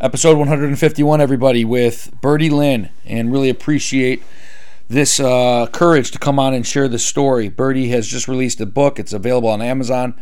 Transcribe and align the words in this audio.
episode 0.00 0.38
151, 0.38 1.20
everybody, 1.20 1.62
with 1.62 2.10
Byrdy 2.22 2.50
Lynn, 2.50 2.88
and 3.04 3.30
really 3.30 3.50
appreciate 3.50 4.22
this 4.88 5.20
uh, 5.20 5.66
courage 5.72 6.10
to 6.12 6.18
come 6.18 6.38
on 6.38 6.54
and 6.54 6.66
share 6.66 6.88
this 6.88 7.04
story. 7.04 7.50
Byrdy 7.50 7.90
has 7.90 8.08
just 8.08 8.26
released 8.26 8.62
a 8.62 8.66
book. 8.66 8.98
It's 8.98 9.12
available 9.12 9.50
on 9.50 9.60
Amazon, 9.60 10.18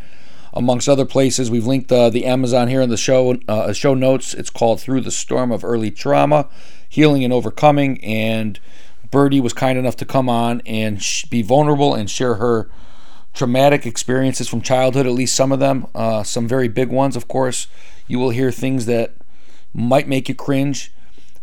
amongst 0.53 0.89
other 0.89 1.05
places. 1.05 1.49
We've 1.49 1.65
linked 1.65 1.91
uh, 1.93 2.09
the 2.09 2.25
Amazon 2.25 2.67
here 2.67 2.81
in 2.81 2.89
the 2.89 2.97
show 2.97 3.37
uh, 3.47 3.71
show 3.71 3.93
notes. 3.93 4.33
It's 4.33 4.49
called 4.49 4.81
"Through 4.81 5.01
the 5.01 5.11
Storm 5.11 5.49
of 5.49 5.63
Early 5.63 5.91
Trauma: 5.91 6.49
Healing 6.87 7.23
and 7.23 7.31
Overcoming." 7.31 8.03
And 8.03 8.59
Byrdy 9.11 9.41
was 9.41 9.53
kind 9.53 9.79
enough 9.79 9.95
to 9.97 10.05
come 10.05 10.27
on 10.27 10.61
and 10.65 11.01
sh- 11.01 11.23
be 11.25 11.41
vulnerable 11.41 11.95
and 11.95 12.09
share 12.09 12.35
her 12.35 12.69
traumatic 13.33 13.85
experiences 13.85 14.49
from 14.49 14.59
childhood. 14.59 15.05
At 15.05 15.13
least 15.13 15.35
some 15.35 15.53
of 15.53 15.59
them, 15.59 15.87
uh, 15.95 16.23
some 16.23 16.49
very 16.49 16.67
big 16.67 16.89
ones, 16.89 17.15
of 17.15 17.29
course. 17.29 17.67
You 18.07 18.19
will 18.19 18.31
hear 18.31 18.51
things 18.51 18.85
that 18.87 19.13
might 19.73 20.07
make 20.07 20.29
you 20.29 20.35
cringe, 20.35 20.91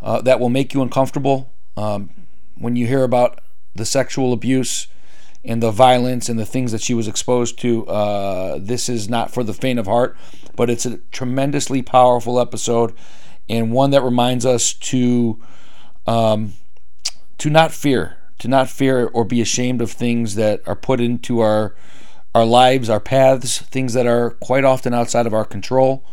uh, 0.02 0.20
that 0.22 0.40
will 0.40 0.48
make 0.48 0.74
you 0.74 0.82
uncomfortable. 0.82 1.52
Um, 1.76 2.10
when 2.56 2.76
you 2.76 2.86
hear 2.86 3.04
about 3.04 3.40
the 3.74 3.84
sexual 3.84 4.32
abuse 4.32 4.86
and 5.44 5.62
the 5.62 5.70
violence 5.70 6.28
and 6.28 6.38
the 6.38 6.46
things 6.46 6.72
that 6.72 6.80
she 6.80 6.94
was 6.94 7.06
exposed 7.06 7.58
to, 7.60 7.86
uh, 7.86 8.58
this 8.60 8.88
is 8.88 9.08
not 9.08 9.30
for 9.30 9.44
the 9.44 9.54
faint 9.54 9.78
of 9.78 9.86
heart, 9.86 10.16
but 10.54 10.70
it's 10.70 10.86
a 10.86 10.98
tremendously 11.12 11.82
powerful 11.82 12.40
episode 12.40 12.92
and 13.48 13.72
one 13.72 13.90
that 13.90 14.02
reminds 14.02 14.44
us 14.44 14.72
to 14.72 15.40
um, 16.06 16.54
to 17.38 17.50
not 17.50 17.72
fear, 17.72 18.16
to 18.38 18.48
not 18.48 18.68
fear 18.68 19.06
or 19.08 19.24
be 19.24 19.40
ashamed 19.40 19.80
of 19.80 19.90
things 19.90 20.34
that 20.36 20.62
are 20.66 20.76
put 20.76 21.00
into 21.00 21.40
our 21.40 21.74
our 22.34 22.44
lives, 22.44 22.90
our 22.90 23.00
paths, 23.00 23.58
things 23.58 23.94
that 23.94 24.06
are 24.06 24.30
quite 24.30 24.64
often 24.64 24.92
outside 24.92 25.26
of 25.26 25.32
our 25.32 25.44
control 25.44 26.04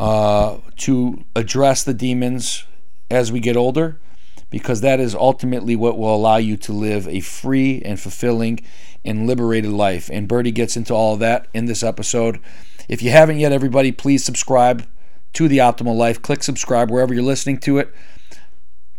uh, 0.00 0.56
to 0.78 1.26
address 1.36 1.84
the 1.84 1.92
demons 1.92 2.64
as 3.10 3.30
we 3.30 3.38
get 3.38 3.54
older, 3.54 4.00
because 4.48 4.80
that 4.80 4.98
is 4.98 5.14
ultimately 5.14 5.76
what 5.76 5.98
will 5.98 6.14
allow 6.14 6.38
you 6.38 6.56
to 6.56 6.72
live 6.72 7.06
a 7.06 7.20
free 7.20 7.82
and 7.82 8.00
fulfilling 8.00 8.60
and 9.04 9.26
liberated 9.26 9.70
life. 9.70 10.08
And 10.10 10.26
Byrdy 10.26 10.54
gets 10.54 10.74
into 10.74 10.94
all 10.94 11.12
of 11.12 11.20
that 11.20 11.48
in 11.52 11.66
this 11.66 11.82
episode. 11.82 12.40
If 12.88 13.02
you 13.02 13.10
haven't 13.10 13.40
yet, 13.40 13.52
everybody, 13.52 13.92
please 13.92 14.24
subscribe 14.24 14.86
to 15.34 15.48
The 15.48 15.58
Optimal 15.58 15.96
Life. 15.96 16.22
Click 16.22 16.42
subscribe 16.42 16.90
wherever 16.90 17.12
you're 17.12 17.22
listening 17.22 17.58
to 17.58 17.76
it. 17.76 17.94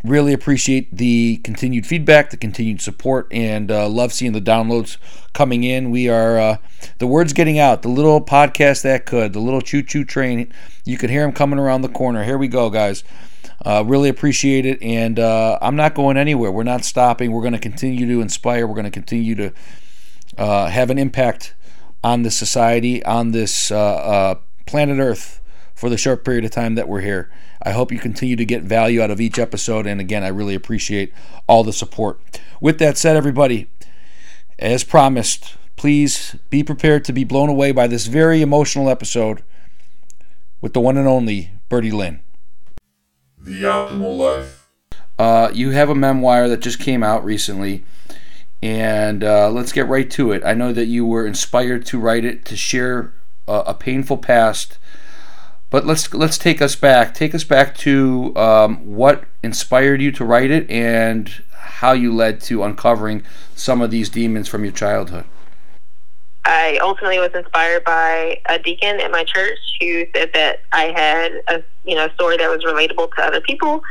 Really 0.03 0.33
appreciate 0.33 0.97
the 0.97 1.37
continued 1.43 1.85
feedback, 1.85 2.31
the 2.31 2.37
continued 2.37 2.81
support, 2.81 3.27
and 3.31 3.69
uh, 3.69 3.87
love 3.87 4.11
seeing 4.11 4.31
the 4.31 4.41
downloads 4.41 4.97
coming 5.33 5.63
in. 5.63 5.91
We 5.91 6.09
are 6.09 6.39
uh, 6.39 6.57
the 6.97 7.05
word's 7.05 7.33
getting 7.33 7.59
out. 7.59 7.83
The 7.83 7.89
little 7.89 8.19
podcast 8.19 8.81
that 8.81 9.05
could, 9.05 9.33
the 9.33 9.39
little 9.39 9.61
choo 9.61 9.83
choo 9.83 10.03
train. 10.03 10.51
You 10.85 10.97
can 10.97 11.11
hear 11.11 11.21
them 11.21 11.33
coming 11.33 11.59
around 11.59 11.81
the 11.83 11.89
corner. 11.89 12.23
Here 12.23 12.37
we 12.37 12.47
go, 12.47 12.71
guys. 12.71 13.03
Uh, 13.63 13.83
really 13.85 14.09
appreciate 14.09 14.65
it, 14.65 14.81
and 14.81 15.19
uh, 15.19 15.59
I'm 15.61 15.75
not 15.75 15.93
going 15.93 16.17
anywhere. 16.17 16.51
We're 16.51 16.63
not 16.63 16.83
stopping. 16.83 17.31
We're 17.31 17.41
going 17.41 17.53
to 17.53 17.59
continue 17.59 18.07
to 18.07 18.21
inspire. 18.21 18.65
We're 18.65 18.73
going 18.73 18.85
to 18.85 18.91
continue 18.91 19.35
to 19.35 19.53
uh, 20.35 20.67
have 20.67 20.89
an 20.89 20.97
impact 20.97 21.53
on 22.03 22.23
the 22.23 22.31
society, 22.31 23.05
on 23.05 23.33
this 23.33 23.69
uh, 23.69 24.35
planet 24.65 24.97
Earth 24.97 25.40
for 25.81 25.89
the 25.89 25.97
short 25.97 26.23
period 26.23 26.45
of 26.45 26.51
time 26.51 26.75
that 26.75 26.87
we're 26.87 27.01
here. 27.01 27.27
I 27.63 27.71
hope 27.71 27.91
you 27.91 27.97
continue 27.97 28.35
to 28.35 28.45
get 28.45 28.61
value 28.61 29.01
out 29.01 29.09
of 29.09 29.19
each 29.19 29.39
episode. 29.39 29.87
And 29.87 29.99
again, 29.99 30.23
I 30.23 30.27
really 30.27 30.53
appreciate 30.53 31.11
all 31.47 31.63
the 31.63 31.73
support. 31.73 32.21
With 32.61 32.77
that 32.77 32.99
said, 32.99 33.17
everybody, 33.17 33.67
as 34.59 34.83
promised, 34.83 35.57
please 35.77 36.35
be 36.51 36.63
prepared 36.63 37.03
to 37.05 37.13
be 37.13 37.23
blown 37.23 37.49
away 37.49 37.71
by 37.71 37.87
this 37.87 38.05
very 38.05 38.43
emotional 38.43 38.91
episode 38.91 39.41
with 40.61 40.73
the 40.73 40.79
one 40.79 40.97
and 40.97 41.07
only 41.07 41.49
Byrdy 41.67 41.91
Lynn. 41.91 42.19
The 43.39 43.63
Optimal 43.63 44.17
Life. 44.19 44.69
Uh, 45.17 45.49
you 45.51 45.71
have 45.71 45.89
a 45.89 45.95
memoir 45.95 46.47
that 46.47 46.59
just 46.59 46.79
came 46.79 47.01
out 47.01 47.25
recently, 47.25 47.83
and 48.61 49.23
uh, 49.23 49.49
let's 49.49 49.71
get 49.71 49.87
right 49.87 50.11
to 50.11 50.31
it. 50.31 50.43
I 50.45 50.53
know 50.53 50.73
that 50.73 50.85
you 50.85 51.07
were 51.07 51.25
inspired 51.25 51.87
to 51.87 51.97
write 51.97 52.23
it 52.23 52.45
to 52.45 52.55
share 52.55 53.13
a, 53.47 53.63
a 53.65 53.73
painful 53.73 54.19
past 54.19 54.77
but 55.71 55.85
let's 55.85 56.13
let's 56.13 56.37
take 56.37 56.61
us 56.61 56.75
back. 56.75 57.15
Take 57.15 57.33
us 57.33 57.43
back 57.43 57.75
to 57.77 58.35
um, 58.35 58.85
what 58.85 59.23
inspired 59.41 60.01
you 60.01 60.11
to 60.11 60.25
write 60.25 60.51
it 60.51 60.69
and 60.69 61.43
how 61.53 61.93
you 61.93 62.13
led 62.13 62.41
to 62.41 62.61
uncovering 62.61 63.23
some 63.55 63.81
of 63.81 63.89
these 63.89 64.09
demons 64.09 64.47
from 64.47 64.63
your 64.63 64.73
childhood. 64.73 65.25
I 66.43 66.77
ultimately 66.81 67.19
was 67.19 67.31
inspired 67.33 67.83
by 67.85 68.41
a 68.49 68.59
deacon 68.59 68.99
at 68.99 69.11
my 69.11 69.23
church 69.23 69.59
who 69.79 70.05
said 70.13 70.31
that 70.33 70.59
I 70.73 70.91
had 70.95 71.41
a 71.47 71.63
you 71.85 71.95
know 71.95 72.09
story 72.15 72.35
that 72.37 72.49
was 72.49 72.63
relatable 72.65 73.15
to 73.15 73.23
other 73.23 73.41
people 73.41 73.81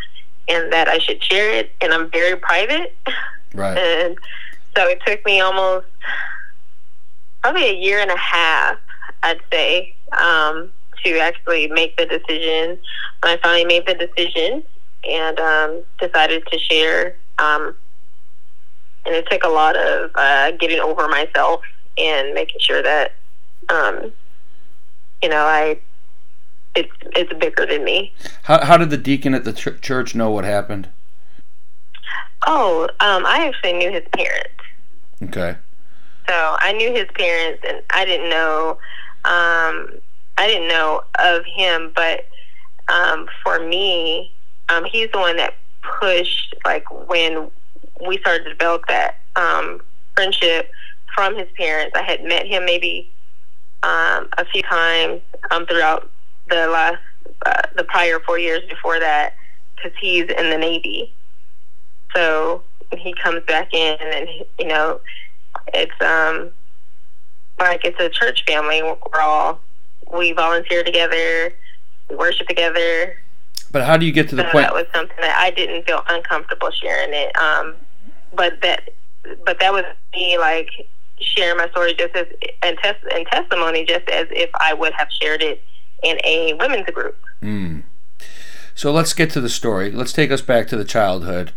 and 0.48 0.70
that 0.72 0.86
I 0.86 0.98
should 0.98 1.24
share 1.24 1.50
it. 1.50 1.72
And 1.80 1.94
I'm 1.94 2.10
very 2.10 2.36
private, 2.36 2.94
right? 3.54 3.78
And 4.06 4.18
so 4.76 4.86
it 4.86 5.00
took 5.06 5.24
me 5.24 5.40
almost 5.40 5.86
probably 7.42 7.70
a 7.70 7.74
year 7.74 8.00
and 8.00 8.10
a 8.10 8.16
half, 8.18 8.76
I'd 9.22 9.40
say, 9.50 9.94
um, 10.12 10.70
to 11.04 11.18
actually 11.18 11.68
make 11.68 11.96
the 11.96 12.06
decision. 12.06 12.78
When 13.22 13.36
I 13.36 13.38
finally 13.42 13.64
made 13.64 13.86
the 13.86 13.94
decision 13.94 14.62
and 15.08 15.38
um, 15.38 15.82
decided 16.00 16.46
to 16.50 16.58
share, 16.58 17.16
um, 17.38 17.74
and 19.06 19.14
it 19.14 19.26
took 19.30 19.44
a 19.44 19.48
lot 19.48 19.76
of 19.76 20.10
uh, 20.14 20.52
getting 20.52 20.80
over 20.80 21.08
myself 21.08 21.62
and 21.98 22.34
making 22.34 22.60
sure 22.60 22.82
that, 22.82 23.12
um, 23.68 24.12
you 25.22 25.28
know, 25.28 25.44
I 25.44 25.80
it's 26.74 26.92
it's 27.16 27.32
bigger 27.34 27.66
than 27.66 27.84
me. 27.84 28.12
How 28.44 28.64
how 28.64 28.76
did 28.76 28.90
the 28.90 28.96
deacon 28.96 29.34
at 29.34 29.44
the 29.44 29.52
ch- 29.52 29.80
church 29.80 30.14
know 30.14 30.30
what 30.30 30.44
happened? 30.44 30.88
Oh, 32.46 32.84
um, 33.00 33.26
I 33.26 33.46
actually 33.46 33.74
knew 33.74 33.90
his 33.90 34.04
parents. 34.12 34.50
Okay. 35.24 35.56
So 36.28 36.56
I 36.60 36.72
knew 36.72 36.92
his 36.92 37.06
parents, 37.14 37.62
and 37.68 37.82
I 37.90 38.04
didn't 38.04 38.30
know 38.30 38.78
um, 39.24 39.88
I 40.40 40.46
didn't 40.46 40.68
know 40.68 41.02
of 41.18 41.42
him, 41.54 41.92
but 41.94 42.22
um, 42.88 43.26
for 43.44 43.60
me, 43.60 44.32
um, 44.70 44.84
he's 44.90 45.08
the 45.12 45.18
one 45.18 45.36
that 45.36 45.52
pushed, 46.00 46.54
like, 46.64 46.84
when 47.08 47.50
we 48.06 48.18
started 48.18 48.44
to 48.44 48.50
develop 48.50 48.82
that 48.88 49.16
um, 49.36 49.80
friendship 50.14 50.70
from 51.14 51.36
his 51.36 51.46
parents. 51.58 51.92
I 51.94 52.02
had 52.02 52.24
met 52.24 52.46
him 52.46 52.64
maybe 52.64 53.12
um, 53.82 54.28
a 54.38 54.46
few 54.50 54.62
times 54.62 55.20
um, 55.50 55.66
throughout 55.66 56.10
the 56.48 56.68
last, 56.68 56.96
uh, 57.44 57.62
the 57.76 57.84
prior 57.84 58.18
four 58.26 58.38
years 58.38 58.60
before 58.68 58.98
that, 58.98 59.34
because 59.76 59.92
he's 60.00 60.24
in 60.24 60.48
the 60.50 60.56
Navy. 60.56 61.14
So 62.16 62.62
he 62.96 63.14
comes 63.22 63.42
back 63.46 63.74
in, 63.74 63.96
and 64.00 64.28
you 64.58 64.66
know, 64.66 65.00
it's 65.74 65.92
um 66.00 66.50
like 67.58 67.84
it's 67.84 68.00
a 68.00 68.08
church 68.08 68.44
family. 68.46 68.82
We're 68.82 69.20
all 69.20 69.60
we 70.12 70.32
volunteer 70.32 70.82
together, 70.82 71.52
we 72.08 72.16
worship 72.16 72.48
together. 72.48 73.16
But 73.72 73.84
how 73.84 73.96
do 73.96 74.04
you 74.04 74.12
get 74.12 74.28
to 74.30 74.36
the 74.36 74.42
so 74.42 74.50
point? 74.50 74.66
That 74.66 74.74
was 74.74 74.86
something 74.94 75.16
that 75.20 75.36
I 75.38 75.50
didn't 75.50 75.86
feel 75.86 76.02
uncomfortable 76.08 76.70
sharing 76.70 77.10
it. 77.12 77.36
Um, 77.36 77.76
but 78.34 78.60
that, 78.62 78.90
but 79.44 79.60
that 79.60 79.72
was 79.72 79.84
me 80.14 80.38
like 80.38 80.68
sharing 81.20 81.58
my 81.58 81.68
story 81.70 81.94
just 81.94 82.14
as 82.16 82.26
and, 82.62 82.76
test, 82.78 82.98
and 83.12 83.26
testimony 83.26 83.84
just 83.84 84.08
as 84.08 84.26
if 84.30 84.50
I 84.58 84.74
would 84.74 84.92
have 84.94 85.08
shared 85.20 85.42
it 85.42 85.62
in 86.02 86.18
a 86.24 86.54
women's 86.54 86.88
group. 86.90 87.16
Mm. 87.42 87.82
So 88.74 88.92
let's 88.92 89.12
get 89.12 89.30
to 89.30 89.40
the 89.40 89.48
story. 89.48 89.90
Let's 89.90 90.12
take 90.12 90.30
us 90.30 90.42
back 90.42 90.66
to 90.68 90.76
the 90.76 90.84
childhood. 90.84 91.52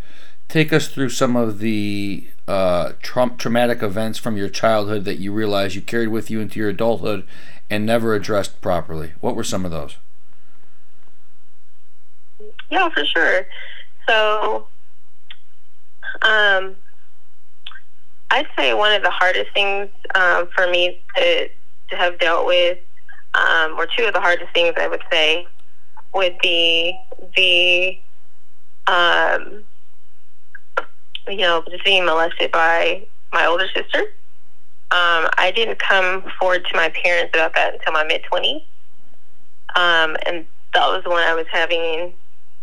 Take 0.50 0.74
us 0.74 0.90
through 0.90 1.10
some 1.10 1.36
of 1.36 1.60
the 1.60 2.28
uh, 2.48 2.94
tra- 3.02 3.36
traumatic 3.38 3.82
events 3.82 4.20
from 4.20 4.36
your 4.36 4.50
childhood 4.50 5.06
that 5.06 5.20
you 5.20 5.32
realize 5.32 5.76
you 5.76 5.82
carried 5.82 6.10
with 6.10 6.30
you 6.30 6.42
into 6.42 6.60
your 6.60 6.70
adulthood 6.70 7.26
and 7.74 7.88
never 7.88 8.14
addressed 8.14 8.62
properly. 8.62 9.14
What 9.20 9.36
were 9.36 9.44
some 9.44 9.66
of 9.66 9.72
those? 9.72 9.98
Yeah, 12.70 12.88
for 12.90 13.04
sure. 13.04 13.48
So, 14.08 14.68
um, 16.22 16.76
I'd 18.30 18.46
say 18.56 18.76
one 18.76 18.94
of 18.94 19.02
the 19.02 19.10
hardest 19.10 19.52
things 19.56 19.90
um, 20.14 20.50
for 20.56 20.68
me 20.70 21.02
to, 21.16 21.48
to 21.48 21.96
have 21.96 22.20
dealt 22.20 22.46
with, 22.46 22.78
um, 23.34 23.72
or 23.76 23.88
two 23.98 24.06
of 24.06 24.14
the 24.14 24.22
hardest 24.22 24.54
things 24.54 24.76
I 24.78 24.88
would 24.88 25.04
say, 25.12 25.48
would 26.14 26.38
be 26.44 26.96
the, 27.36 27.98
um, 28.86 29.64
you 31.28 31.38
know, 31.38 31.64
just 31.72 31.84
being 31.84 32.06
molested 32.06 32.52
by 32.52 33.08
my 33.32 33.48
older 33.48 33.68
sister. 33.74 34.04
Um, 34.94 35.28
I 35.40 35.52
didn't 35.56 35.80
come 35.80 36.24
forward 36.40 36.66
to 36.70 36.76
my 36.76 36.90
parents 37.04 37.32
about 37.34 37.56
that 37.56 37.74
until 37.74 37.94
my 37.94 38.04
mid 38.04 38.22
20s. 38.32 38.64
Um, 39.76 40.16
and 40.28 40.46
that 40.76 40.88
was 40.88 41.04
when 41.06 41.18
I 41.18 41.34
was 41.34 41.48
having 41.52 42.14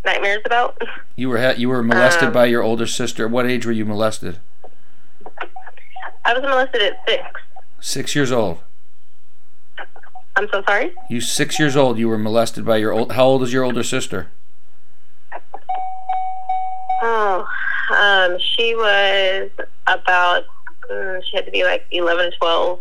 nightmares 0.05 0.43
about. 0.47 0.81
You 1.17 1.29
were 1.29 1.39
ha- 1.41 1.55
you 1.57 1.69
were 1.69 1.83
molested 1.83 2.29
Um, 2.29 2.33
by 2.33 2.47
your 2.47 2.63
older 2.63 2.87
sister. 2.87 3.27
What 3.27 3.47
age 3.47 3.67
were 3.67 3.73
you 3.73 3.85
molested? 3.85 4.39
I 6.25 6.33
was 6.33 6.43
molested 6.43 6.83
at 6.83 7.01
six. 7.09 7.25
Six 7.81 8.15
years 8.15 8.31
old. 8.31 8.61
I'm 10.37 10.49
so 10.53 10.63
sorry. 10.69 10.93
You 11.11 11.21
six 11.21 11.59
years 11.59 11.77
old. 11.77 11.99
You 11.99 12.09
were 12.09 12.19
molested 12.19 12.65
by 12.65 12.77
your 12.77 12.93
old. 12.93 13.13
How 13.13 13.25
old 13.25 13.43
is 13.43 13.53
your 13.53 13.65
older 13.65 13.83
sister? 13.83 14.29
Oh, 17.03 17.45
um, 17.99 18.39
she 18.39 18.75
was 18.77 19.51
about. 19.89 20.45
Mm, 20.91 21.23
she 21.25 21.37
had 21.37 21.45
to 21.47 21.51
be 21.53 21.65
like 21.65 21.87
11, 21.91 22.33
12. 22.39 22.81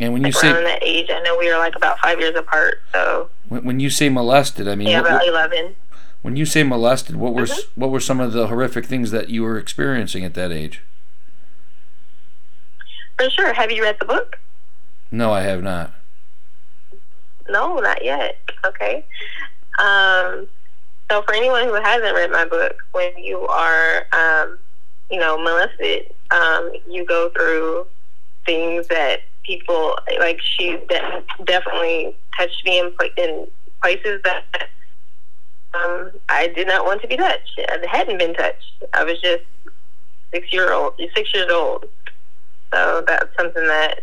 And 0.00 0.12
when 0.12 0.24
you 0.24 0.30
say 0.32 0.50
around 0.52 0.64
that 0.64 0.82
age, 0.82 1.08
I 1.10 1.20
know 1.22 1.36
we 1.38 1.50
were 1.50 1.58
like 1.58 1.74
about 1.74 1.98
five 2.00 2.20
years 2.20 2.36
apart. 2.36 2.80
So 2.92 3.30
when, 3.48 3.64
when 3.64 3.80
you 3.80 3.90
say 3.90 4.08
molested, 4.08 4.68
I 4.68 4.74
mean 4.74 4.88
yeah, 4.88 5.00
what- 5.00 5.10
about 5.10 5.26
11. 5.26 5.74
when 6.22 6.36
you 6.36 6.44
say 6.46 6.62
molested, 6.62 7.16
what 7.16 7.34
were 7.34 7.42
Mm-hmm. 7.46 7.80
what 7.80 7.90
were 7.90 7.98
some 8.00 8.20
of 8.20 8.32
the 8.32 8.46
horrific 8.48 8.84
things 8.86 9.10
that 9.10 9.28
you 9.28 9.42
were 9.42 9.58
experiencing 9.58 10.24
at 10.24 10.34
that 10.34 10.52
age? 10.52 10.82
For 13.18 13.28
sure. 13.30 13.52
Have 13.52 13.70
you 13.72 13.82
read 13.82 13.96
the 13.98 14.04
book? 14.06 14.38
No, 15.10 15.32
I 15.32 15.40
have 15.42 15.62
not. 15.62 15.92
No, 17.48 17.78
not 17.78 18.04
yet. 18.04 18.38
Okay. 18.64 19.04
Um, 19.78 20.46
so 21.10 21.22
for 21.22 21.34
anyone 21.34 21.64
who 21.64 21.74
hasn't 21.74 22.14
read 22.14 22.30
my 22.30 22.44
book, 22.44 22.76
when 22.92 23.16
you 23.18 23.40
are, 23.40 24.06
um, 24.12 24.58
you 25.10 25.18
know, 25.18 25.38
molested, 25.38 26.12
um, 26.30 26.72
you 26.88 27.04
go 27.06 27.30
through 27.36 27.86
things 28.46 28.88
that 28.88 29.20
people 29.44 29.96
like. 30.18 30.40
She 30.40 30.76
de- 30.88 31.24
definitely 31.44 32.16
touched 32.38 32.62
me 32.64 32.80
in, 32.80 32.92
in 33.16 33.46
places 33.82 34.20
that 34.24 34.44
um, 35.74 36.10
I 36.28 36.48
did 36.48 36.66
not 36.66 36.84
want 36.84 37.02
to 37.02 37.08
be 37.08 37.16
touched. 37.16 37.58
I 37.58 37.78
hadn't 37.90 38.18
been 38.18 38.34
touched. 38.34 38.84
I 38.94 39.04
was 39.04 39.20
just 39.20 39.42
six 40.32 40.52
year 40.52 40.72
old, 40.72 40.94
six 41.14 41.32
years 41.34 41.50
old. 41.50 41.84
So 42.72 43.02
that's 43.06 43.28
something 43.38 43.66
that, 43.66 44.00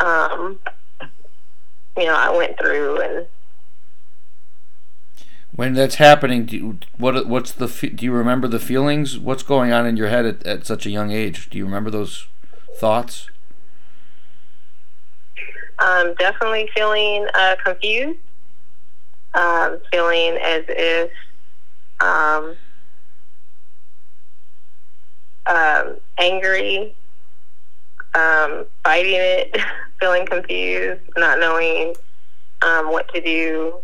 um, 0.00 0.58
you 1.96 2.06
know, 2.06 2.14
I 2.14 2.36
went 2.36 2.58
through 2.58 3.00
and 3.00 3.26
When 5.58 5.74
that's 5.74 5.96
happening, 5.96 6.46
do 6.46 6.56
you, 6.56 6.78
what 6.98 7.26
what's 7.26 7.50
the 7.50 7.66
do 7.66 8.04
you 8.04 8.12
remember 8.12 8.46
the 8.46 8.60
feelings? 8.60 9.18
What's 9.18 9.42
going 9.42 9.72
on 9.72 9.86
in 9.86 9.96
your 9.96 10.08
head 10.08 10.24
at, 10.24 10.46
at 10.46 10.64
such 10.64 10.86
a 10.86 10.90
young 10.90 11.10
age? 11.10 11.50
Do 11.50 11.58
you 11.58 11.64
remember 11.64 11.90
those 11.90 12.28
thoughts? 12.78 13.28
um, 15.78 16.14
definitely 16.18 16.68
feeling 16.74 17.26
uh, 17.34 17.56
confused, 17.64 18.18
um, 19.34 19.78
feeling 19.92 20.38
as 20.42 20.64
if 20.68 21.10
um, 22.00 22.56
um, 25.46 25.96
angry, 26.18 26.94
um, 28.14 28.66
fighting 28.84 29.14
it, 29.14 29.56
feeling 30.00 30.26
confused, 30.26 31.00
not 31.16 31.38
knowing 31.38 31.94
um, 32.62 32.90
what 32.90 33.12
to 33.14 33.20
do, 33.20 33.74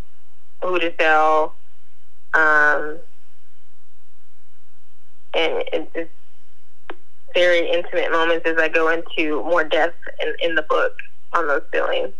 who 0.63 0.79
to 0.79 0.91
tell, 0.93 1.55
um, 2.35 2.99
and 5.35 5.53
it, 5.73 5.91
it's 5.95 6.11
very 7.35 7.71
intimate 7.71 8.11
moments 8.13 8.47
as 8.47 8.57
I 8.59 8.69
go 8.69 8.89
into 8.89 9.43
more 9.43 9.65
depth 9.65 9.97
in, 10.21 10.35
in 10.51 10.55
the 10.55 10.63
book 10.63 10.93
on 11.33 11.49
those 11.49 11.63
feelings. 11.73 12.13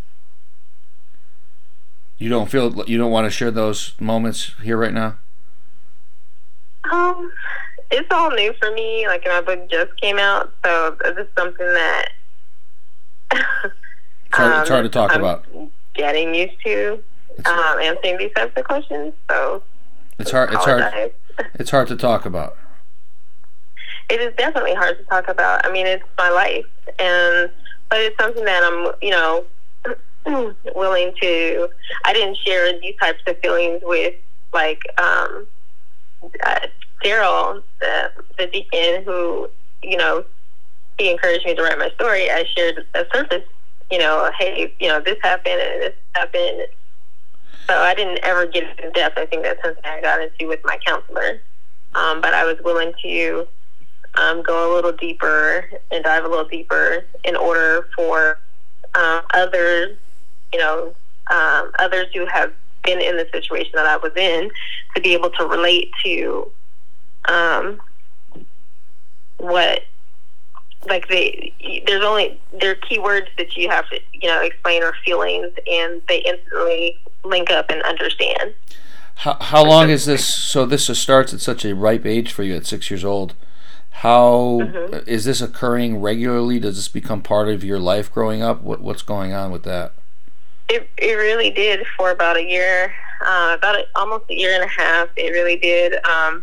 You 2.19 2.29
don't 2.29 2.49
feel 2.49 2.85
you 2.87 2.97
don't 2.97 3.11
want 3.11 3.27
to 3.27 3.31
share 3.31 3.51
those 3.51 3.95
moments 4.01 4.53
here 4.63 4.77
right 4.77 4.93
now. 4.93 5.19
Um, 6.91 7.31
it's 7.91 8.09
all 8.11 8.31
new 8.31 8.53
for 8.61 8.71
me. 8.71 9.07
Like 9.07 9.25
my 9.27 9.41
book 9.41 9.69
just 9.69 9.97
came 10.01 10.19
out, 10.19 10.53
so 10.65 10.97
this 11.03 11.17
is 11.17 11.27
something 11.37 11.67
that 11.67 12.09
It's 13.33 13.43
hard, 14.33 14.61
it's 14.61 14.69
hard 14.69 14.85
to 14.85 14.89
talk 14.89 15.13
I'm 15.13 15.21
about. 15.21 15.45
Getting 15.95 16.35
used 16.35 16.55
to 16.65 17.03
um, 17.47 17.79
answering 17.81 18.19
these 18.19 18.33
types 18.35 18.53
of 18.57 18.65
questions. 18.65 19.13
So 19.31 19.63
It's 20.19 20.31
hard. 20.31 20.53
It's 20.53 20.65
hard. 20.65 21.13
It's 21.55 21.71
hard 21.71 21.89
to 21.89 21.97
talk 21.97 22.27
about. 22.27 22.57
It 24.09 24.21
is 24.21 24.33
definitely 24.37 24.75
hard 24.75 24.99
to 24.99 25.05
talk 25.05 25.29
about. 25.29 25.67
I 25.67 25.73
mean, 25.73 25.85
it's 25.85 26.05
my 26.17 26.31
life, 26.31 26.65
and 27.01 27.51
but 27.91 27.99
it's 28.01 28.17
something 28.21 28.45
that 28.45 28.63
I'm, 28.63 28.93
you 29.03 29.11
know, 29.11 29.45
willing 30.77 31.13
to. 31.21 31.69
I 32.05 32.13
didn't 32.13 32.37
share 32.37 32.79
these 32.81 32.95
types 33.01 33.19
of 33.27 33.37
feelings 33.41 33.81
with 33.85 34.15
like 34.53 34.81
um, 34.99 35.49
uh, 36.45 36.61
Daryl, 37.05 37.63
the 37.81 38.13
the 38.39 38.47
deacon, 38.47 39.03
who 39.05 39.49
you 39.83 39.97
know 39.97 40.25
he 40.99 41.11
encouraged 41.11 41.45
me 41.47 41.55
to 41.55 41.63
write 41.63 41.79
my 41.79 41.91
story. 41.91 42.31
I 42.31 42.45
shared 42.57 42.87
a 42.95 43.05
surface, 43.13 43.45
you 43.91 43.99
know, 43.99 44.31
hey, 44.39 44.73
you 44.79 44.89
know, 44.89 45.01
this 45.01 45.17
happened 45.23 45.61
and 45.61 45.83
this 45.83 45.95
happened. 46.15 46.67
So 47.69 47.75
I 47.79 47.95
didn't 47.95 48.21
ever 48.23 48.47
get 48.47 48.79
in 48.81 48.93
depth. 48.93 49.19
I 49.19 49.27
think 49.27 49.43
that's 49.43 49.63
something 49.63 49.83
I 49.85 50.01
got 50.01 50.21
into 50.21 50.49
with 50.49 50.61
my 50.65 50.79
counselor. 50.87 51.41
Um, 51.95 52.21
but 52.21 52.35
I 52.35 52.45
was 52.45 52.57
willing 52.65 52.93
to 53.03 53.47
um, 54.21 54.43
go 54.43 54.73
a 54.73 54.75
little 54.75 54.93
deeper 54.93 55.69
and 55.91 56.05
dive 56.05 56.25
a 56.25 56.29
little 56.29 56.49
deeper 56.49 57.05
in 57.25 57.37
order 57.37 57.87
for 57.97 58.39
um, 58.95 59.23
others, 59.33 59.97
you 60.53 60.59
know, 60.59 60.95
um, 61.31 61.73
others 61.79 62.07
who 62.15 62.27
have 62.27 62.53
been 62.85 63.01
in 63.01 63.17
the 63.17 63.27
situation 63.33 63.73
that 63.75 63.87
I 63.87 63.97
was 63.97 64.13
in 64.17 64.51
to 64.95 65.01
be 65.01 65.15
able 65.15 65.31
to 65.31 65.45
relate 65.47 65.91
to 66.05 66.51
um, 67.27 67.81
what 69.39 69.81
like 70.89 71.09
they 71.09 71.53
there's 71.87 72.05
only 72.05 72.41
there 72.61 72.73
are 72.73 72.75
key 72.77 72.99
words 72.99 73.29
that 73.39 73.57
you 73.57 73.69
have 73.69 73.89
to 73.91 73.99
you 74.13 74.29
know 74.29 74.41
explain 74.43 74.83
or 74.83 74.93
feelings 75.05 75.53
and 75.71 76.03
they 76.09 76.19
instantly 76.19 76.99
link 77.25 77.51
up 77.51 77.71
and 77.71 77.83
understand 77.83 78.55
How, 79.17 79.37
how 79.41 79.65
long 79.65 79.91
is 79.91 80.05
this? 80.07 80.27
So 80.27 80.67
this 80.67 80.87
starts 80.99 81.33
at 81.33 81.41
such 81.41 81.65
a 81.65 81.75
ripe 81.75 82.05
age 82.05 82.33
for 82.33 82.43
you 82.43 82.57
at 82.57 82.67
six 82.67 82.91
years 82.91 83.05
old. 83.05 83.35
How 83.91 84.61
is 84.61 84.69
Mm-hmm. 84.75 85.29
this 85.29 85.41
occurring 85.41 86.01
regularly? 86.01 86.59
Does 86.61 86.77
this 86.77 86.89
become 86.89 87.23
part 87.23 87.49
of 87.49 87.63
your 87.65 87.79
life 87.79 88.13
growing 88.13 88.43
up? 88.43 88.63
What 88.63 88.81
what's 88.81 89.03
going 89.03 89.33
on 89.33 89.51
with 89.53 89.63
that? 89.65 89.93
it, 90.69 90.89
it 90.97 91.13
really 91.15 91.51
did 91.51 91.87
for 91.97 92.11
about 92.11 92.37
a 92.37 92.43
year 92.43 92.93
uh, 93.25 93.55
about 93.57 93.77
a, 93.77 93.87
almost 93.95 94.25
a 94.31 94.35
year 94.35 94.55
and 94.55 94.65
a 94.65 94.69
half 94.69 95.09
it 95.17 95.31
really 95.31 95.57
did 95.57 95.95
um, 96.07 96.43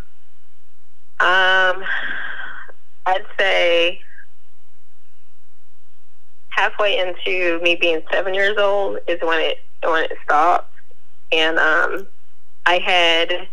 um, 1.20 1.84
i'd 3.08 3.26
say 3.40 4.00
halfway 6.62 7.00
into 7.00 7.60
me 7.64 7.76
being 7.76 8.04
seven 8.12 8.36
years 8.36 8.56
old 8.56 9.00
is 9.08 9.20
when 9.22 9.40
it 9.40 9.58
when 9.84 10.04
it 10.04 10.12
stopped. 10.24 10.72
And 11.32 11.58
um, 11.58 12.08
i 12.68 12.78
had 12.78 13.48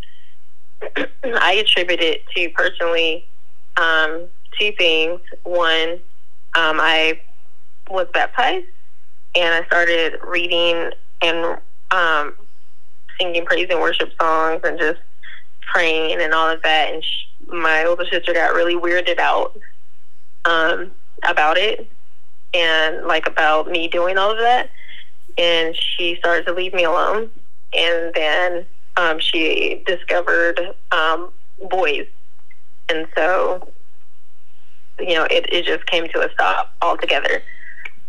i 1.24 1.54
attribute 1.54 2.00
it 2.00 2.22
to 2.36 2.50
personally 2.50 3.24
um, 3.78 4.26
two 4.60 4.72
things. 4.78 5.20
One 5.44 6.00
um, 6.54 6.78
i 6.80 7.18
was 7.90 8.06
baptized 8.12 8.66
and 9.34 9.54
I 9.54 9.66
started 9.66 10.14
reading 10.26 10.90
and 11.22 11.58
um, 11.90 12.34
singing 13.18 13.46
praise 13.46 13.68
and 13.70 13.80
worship 13.80 14.10
songs 14.20 14.60
and 14.64 14.78
just 14.78 15.00
praying 15.72 16.20
and 16.20 16.34
all 16.34 16.50
of 16.50 16.60
that. 16.62 16.92
And 16.92 17.02
sh 17.02 17.24
my 17.46 17.84
older 17.84 18.04
sister 18.12 18.34
got 18.34 18.54
really 18.54 18.74
weirded 18.74 19.18
out 19.18 19.58
um, 20.44 20.90
about 21.24 21.56
it 21.56 21.90
and 22.54 23.06
like 23.06 23.26
about 23.26 23.68
me 23.70 23.88
doing 23.88 24.18
all 24.18 24.30
of 24.30 24.38
that. 24.38 24.70
And 25.36 25.76
she 25.76 26.16
started 26.16 26.46
to 26.46 26.52
leave 26.52 26.74
me 26.74 26.84
alone. 26.84 27.30
And 27.72 28.12
then 28.14 28.66
um, 28.96 29.18
she 29.20 29.82
discovered 29.86 30.74
um, 30.90 31.30
boys. 31.70 32.06
And 32.88 33.06
so, 33.14 33.68
you 34.98 35.14
know, 35.14 35.24
it, 35.24 35.52
it 35.52 35.64
just 35.64 35.86
came 35.86 36.08
to 36.08 36.26
a 36.26 36.32
stop 36.32 36.74
altogether. 36.82 37.42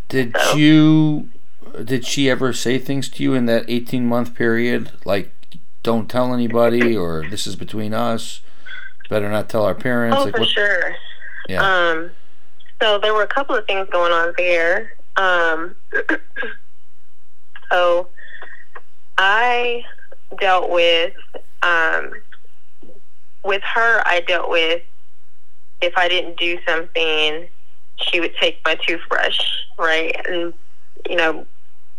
Did 0.08 0.36
So- 0.38 0.56
you? 0.56 1.30
Did 1.84 2.04
she 2.06 2.30
ever 2.30 2.52
say 2.52 2.80
things 2.80 3.10
to 3.10 3.22
you 3.22 3.36
in 3.36 3.46
that 3.46 3.66
eighteen 3.68 4.08
month 4.08 4.34
period, 4.34 4.92
like 5.06 5.32
"Don't 5.84 6.10
tell 6.10 6.34
anybody" 6.34 6.98
or 6.98 7.28
"This 7.30 7.46
is 7.46 7.56
between 7.56 7.94
us"? 7.94 8.42
Better 9.08 9.30
not 9.30 9.50
tell 9.50 9.66
our 9.66 9.76
parents. 9.76 10.18
Oh, 10.20 10.24
like 10.24 10.34
for 10.34 10.40
what? 10.40 10.50
sure. 10.50 10.96
Yeah. 11.48 11.62
Um, 11.62 12.12
so 12.82 13.00
there 13.00 13.14
were 13.14 13.24
a 13.24 13.28
couple 13.28 13.56
of 13.56 13.66
things 13.66 13.88
going 13.92 14.12
on 14.12 14.34
there. 14.38 14.94
Um, 15.18 15.76
so 17.72 18.08
I 19.18 19.84
dealt 20.40 20.70
with 20.70 21.14
um, 21.62 22.12
with 23.44 23.62
her. 23.76 24.02
I 24.06 24.24
dealt 24.28 24.50
with 24.50 24.82
if 25.82 25.94
I 25.98 26.08
didn't 26.08 26.38
do 26.38 26.58
something, 26.68 27.48
she 27.98 28.20
would 28.20 28.36
take 28.40 28.60
my 28.66 28.76
toothbrush, 28.88 29.40
right, 29.78 30.16
and 30.28 30.54
you 31.10 31.16
know, 31.16 31.46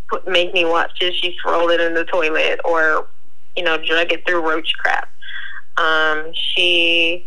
put, 0.08 0.26
make 0.28 0.52
me 0.52 0.64
watch 0.64 1.02
as 1.02 1.14
she 1.14 1.36
rolled 1.44 1.70
it 1.70 1.80
in 1.80 1.94
the 1.94 2.04
toilet, 2.04 2.60
or 2.64 3.06
you 3.56 3.62
know, 3.62 3.76
drug 3.78 4.12
it 4.12 4.26
through 4.26 4.46
roach 4.46 4.74
crap. 4.78 5.08
Um, 5.76 6.32
she, 6.34 7.26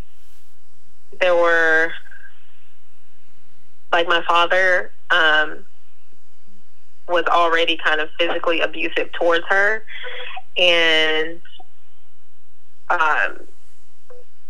there 1.20 1.36
were, 1.36 1.92
like 3.94 4.08
my 4.08 4.24
father, 4.28 4.92
um, 5.12 5.66
was 7.08 7.24
already 7.30 7.78
kind 7.84 8.02
of 8.02 8.10
physically 8.20 8.62
abusive 8.62 9.10
towards 9.20 9.46
her, 9.50 9.84
and 10.58 11.42
um, 12.90 13.40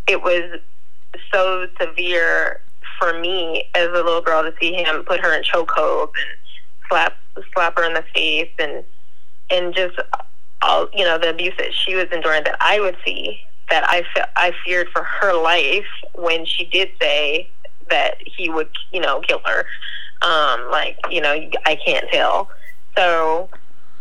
it 0.07 0.21
was 0.21 0.59
so 1.33 1.67
severe 1.79 2.59
for 2.99 3.19
me 3.19 3.65
as 3.75 3.87
a 3.87 3.91
little 3.93 4.21
girl 4.21 4.43
to 4.43 4.53
see 4.61 4.73
him 4.73 5.03
put 5.05 5.19
her 5.21 5.35
in 5.35 5.43
chokeholds 5.43 6.11
and 6.19 6.37
slap 6.89 7.13
slap 7.53 7.77
her 7.77 7.85
in 7.85 7.93
the 7.93 8.03
face 8.15 8.49
and 8.59 8.83
and 9.51 9.75
just 9.75 9.95
all 10.61 10.87
you 10.93 11.03
know 11.03 11.17
the 11.17 11.29
abuse 11.29 11.53
that 11.57 11.73
she 11.73 11.95
was 11.95 12.05
enduring 12.13 12.43
that 12.45 12.57
I 12.61 12.79
would 12.79 12.97
see 13.05 13.39
that 13.69 13.83
I 13.89 14.03
fe- 14.15 14.29
I 14.37 14.51
feared 14.65 14.87
for 14.93 15.03
her 15.21 15.33
life 15.33 15.85
when 16.15 16.45
she 16.45 16.65
did 16.65 16.89
say 17.01 17.49
that 17.89 18.15
he 18.25 18.49
would 18.49 18.69
you 18.91 18.99
know 18.99 19.21
kill 19.21 19.41
her 19.45 19.65
um 20.21 20.69
like 20.71 20.97
you 21.09 21.21
know 21.21 21.33
I 21.65 21.77
can't 21.85 22.05
tell 22.11 22.49
so 22.97 23.49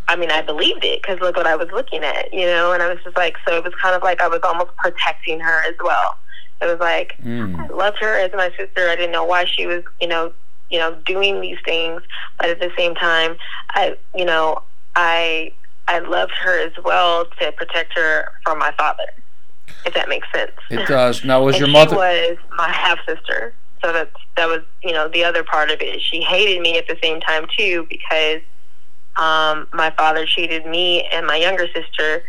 I 0.09 0.17
mean 0.17 0.31
I 0.31 0.43
believed 0.43 0.85
it 0.85 1.03
because 1.03 1.21
look 1.21 1.37
what 1.37 1.47
I 1.47 1.57
was 1.57 1.69
looking 1.73 2.03
at 2.05 2.33
you 2.33 2.47
know 2.47 2.73
and 2.73 2.83
I 2.83 2.89
was 2.89 2.99
just 3.05 3.17
like 3.17 3.37
so 3.47 3.57
it 3.57 3.65
was 3.65 3.75
kind 3.81 3.95
of 3.95 4.03
like 4.03 4.21
I 4.21 4.29
was 4.29 4.41
almost 4.45 4.71
protecting 4.77 5.41
her 5.41 5.63
as 5.69 5.75
well 5.83 6.19
it 6.61 6.67
was 6.67 6.79
like 6.81 7.17
Mm. 7.23 7.59
I 7.59 7.67
loved 7.75 7.99
her 8.01 8.19
as 8.19 8.31
my 8.35 8.51
sister 8.59 8.89
I 8.89 8.97
didn't 8.97 9.13
know 9.13 9.25
why 9.25 9.45
she 9.45 9.67
was 9.67 9.83
you 10.01 10.09
know 10.09 10.33
you 10.71 10.79
know 10.79 10.95
doing 11.07 11.41
these 11.41 11.59
things 11.65 12.03
but 12.39 12.49
at 12.51 12.61
the 12.61 12.71
same 12.77 12.95
time 12.95 13.37
I 13.71 13.97
you 14.15 14.25
know 14.25 14.63
I 14.97 15.53
I 15.89 15.99
loved 15.99 16.33
her 16.43 16.65
as 16.65 16.73
well 16.85 17.27
to 17.41 17.53
protect 17.53 17.95
her 17.99 18.29
from 18.45 18.59
my 18.61 18.73
father, 18.79 19.03
if 19.85 19.93
that 19.95 20.09
makes 20.09 20.29
sense. 20.33 20.53
It 20.71 20.87
does. 20.87 21.25
Now, 21.25 21.43
was 21.43 21.59
your 21.59 21.67
she 21.67 21.73
mother? 21.73 21.97
was 21.97 22.37
my 22.57 22.71
half 22.71 22.99
sister, 23.05 23.53
so 23.85 23.93
that 23.93 24.11
that 24.37 24.49
was 24.49 24.63
you 24.83 24.93
know 24.93 25.09
the 25.09 25.25
other 25.25 25.43
part 25.43 25.71
of 25.71 25.81
it. 25.81 26.01
She 26.01 26.23
hated 26.23 26.61
me 26.61 26.79
at 26.79 26.87
the 26.87 26.97
same 27.03 27.21
time 27.21 27.47
too 27.57 27.87
because 27.89 28.41
um, 29.17 29.69
my 29.73 29.93
father 29.97 30.27
treated 30.27 30.67
me 30.67 31.03
and 31.13 31.27
my 31.27 31.37
younger 31.37 31.67
sister 31.75 32.23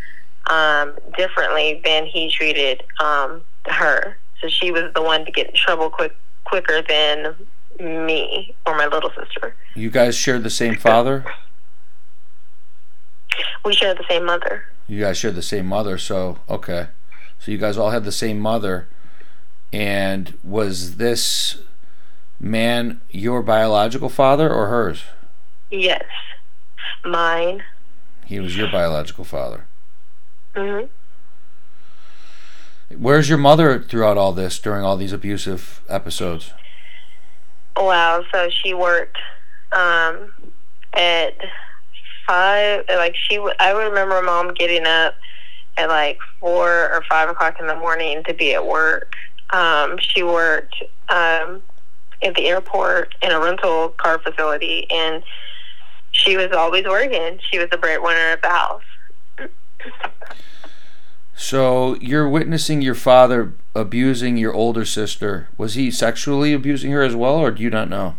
um, 0.50 0.94
differently 1.16 1.80
than 1.84 2.06
he 2.06 2.30
treated 2.30 2.82
um, 3.00 3.42
her. 3.66 4.18
So 4.42 4.48
she 4.48 4.70
was 4.70 4.92
the 4.94 5.02
one 5.02 5.24
to 5.24 5.32
get 5.32 5.48
in 5.48 5.54
trouble 5.54 5.90
quick 5.90 6.14
quicker 6.44 6.82
than 6.82 7.34
me 7.80 8.54
or 8.66 8.76
my 8.76 8.86
little 8.86 9.10
sister. 9.10 9.56
You 9.74 9.90
guys 9.90 10.14
shared 10.14 10.42
the 10.42 10.50
same 10.50 10.76
father. 10.76 11.24
We 13.64 13.74
shared 13.74 13.98
the 13.98 14.04
same 14.08 14.26
mother. 14.26 14.64
You 14.86 15.00
guys 15.00 15.16
shared 15.16 15.34
the 15.34 15.42
same 15.42 15.66
mother, 15.66 15.96
so 15.96 16.38
okay. 16.48 16.88
So 17.38 17.50
you 17.50 17.58
guys 17.58 17.78
all 17.78 17.90
had 17.90 18.04
the 18.04 18.12
same 18.12 18.38
mother. 18.38 18.88
And 19.74 20.38
was 20.44 20.98
this 20.98 21.58
man 22.38 23.00
your 23.10 23.42
biological 23.42 24.08
father 24.08 24.48
or 24.48 24.68
hers? 24.68 25.02
Yes, 25.68 26.04
mine. 27.04 27.60
He 28.24 28.38
was 28.38 28.56
your 28.56 28.70
biological 28.70 29.24
father. 29.24 29.66
hmm 30.54 30.82
Where's 32.96 33.28
your 33.28 33.38
mother 33.38 33.80
throughout 33.82 34.16
all 34.16 34.30
this 34.32 34.60
during 34.60 34.84
all 34.84 34.96
these 34.96 35.12
abusive 35.12 35.82
episodes? 35.88 36.52
Wow. 37.76 38.22
So 38.32 38.48
she 38.62 38.74
worked 38.74 39.18
um, 39.76 40.32
at 40.92 41.34
five. 42.28 42.84
Like 42.88 43.16
she, 43.16 43.38
w- 43.38 43.54
I 43.58 43.72
remember 43.72 44.22
mom 44.22 44.54
getting 44.54 44.86
up 44.86 45.14
at 45.76 45.88
like 45.88 46.18
four 46.38 46.94
or 46.94 47.02
five 47.10 47.28
o'clock 47.28 47.56
in 47.58 47.66
the 47.66 47.74
morning 47.74 48.22
to 48.28 48.34
be 48.34 48.54
at 48.54 48.64
work. 48.64 49.13
Um, 49.50 49.98
she 49.98 50.22
worked 50.22 50.74
um, 51.08 51.62
at 52.22 52.34
the 52.34 52.46
airport 52.46 53.14
in 53.22 53.30
a 53.30 53.40
rental 53.40 53.90
car 53.90 54.18
facility, 54.18 54.86
and 54.90 55.22
she 56.12 56.36
was 56.36 56.52
always 56.52 56.84
working. 56.84 57.38
She 57.50 57.58
was 57.58 57.68
the 57.70 57.78
breadwinner 57.78 58.32
of 58.32 58.42
the 58.42 58.48
house. 58.48 58.82
So 61.36 61.96
you're 61.96 62.28
witnessing 62.28 62.80
your 62.80 62.94
father 62.94 63.54
abusing 63.74 64.36
your 64.36 64.54
older 64.54 64.84
sister. 64.84 65.48
Was 65.58 65.74
he 65.74 65.90
sexually 65.90 66.52
abusing 66.52 66.92
her 66.92 67.02
as 67.02 67.16
well, 67.16 67.34
or 67.34 67.50
do 67.50 67.62
you 67.62 67.70
not 67.70 67.90
know? 67.90 68.16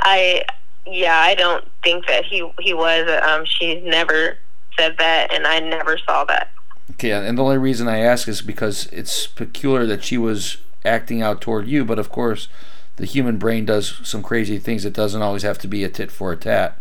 I, 0.00 0.44
yeah, 0.84 1.16
I 1.16 1.34
don't 1.36 1.64
think 1.84 2.06
that 2.08 2.24
he 2.24 2.50
he 2.58 2.74
was. 2.74 3.08
Um, 3.22 3.44
she 3.46 3.80
never 3.82 4.36
said 4.76 4.96
that, 4.98 5.32
and 5.32 5.46
I 5.46 5.60
never 5.60 5.96
saw 5.98 6.24
that. 6.24 6.50
Okay, 6.92 7.12
and 7.12 7.38
the 7.38 7.42
only 7.42 7.58
reason 7.58 7.88
I 7.88 7.98
ask 7.98 8.28
is 8.28 8.42
because 8.42 8.86
it's 8.86 9.26
peculiar 9.26 9.86
that 9.86 10.04
she 10.04 10.18
was 10.18 10.58
acting 10.84 11.22
out 11.22 11.40
toward 11.40 11.66
you, 11.68 11.84
but 11.84 11.98
of 11.98 12.10
course, 12.10 12.48
the 12.96 13.06
human 13.06 13.38
brain 13.38 13.64
does 13.64 14.00
some 14.04 14.22
crazy 14.22 14.58
things. 14.58 14.84
It 14.84 14.92
doesn't 14.92 15.22
always 15.22 15.42
have 15.42 15.58
to 15.58 15.68
be 15.68 15.84
a 15.84 15.88
tit 15.88 16.10
for 16.10 16.32
a 16.32 16.36
tat. 16.36 16.78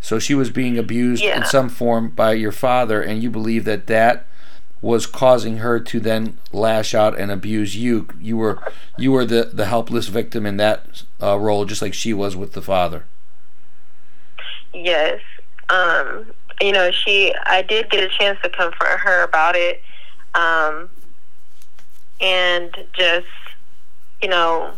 So 0.00 0.18
she 0.18 0.34
was 0.34 0.50
being 0.50 0.78
abused 0.78 1.22
in 1.22 1.44
some 1.44 1.68
form 1.68 2.10
by 2.10 2.32
your 2.32 2.52
father, 2.52 3.02
and 3.02 3.22
you 3.22 3.30
believe 3.30 3.64
that 3.64 3.86
that 3.86 4.26
was 4.80 5.06
causing 5.06 5.58
her 5.58 5.80
to 5.80 5.98
then 5.98 6.38
lash 6.52 6.94
out 6.94 7.18
and 7.18 7.30
abuse 7.30 7.76
you. 7.76 8.06
You 8.20 8.36
were 8.36 8.62
you 8.96 9.12
were 9.12 9.24
the 9.24 9.50
the 9.52 9.66
helpless 9.66 10.08
victim 10.08 10.46
in 10.46 10.56
that 10.58 11.02
uh, 11.22 11.38
role, 11.38 11.64
just 11.64 11.82
like 11.82 11.94
she 11.94 12.12
was 12.12 12.36
with 12.36 12.52
the 12.52 12.62
father. 12.62 13.04
Yes. 14.72 15.20
Um, 15.68 16.26
you 16.60 16.72
know, 16.72 16.90
she 16.90 17.34
I 17.46 17.62
did 17.62 17.90
get 17.90 18.04
a 18.04 18.08
chance 18.08 18.38
to 18.42 18.48
confront 18.48 19.00
her 19.00 19.22
about 19.22 19.56
it. 19.56 19.82
Um, 20.34 20.88
and 22.20 22.74
just, 22.96 23.26
you 24.22 24.28
know, 24.28 24.72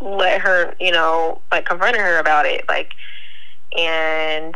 let 0.00 0.40
her, 0.40 0.74
you 0.80 0.92
know, 0.92 1.40
like 1.50 1.66
confronted 1.66 2.00
her 2.00 2.18
about 2.18 2.46
it. 2.46 2.64
Like 2.68 2.92
and 3.76 4.54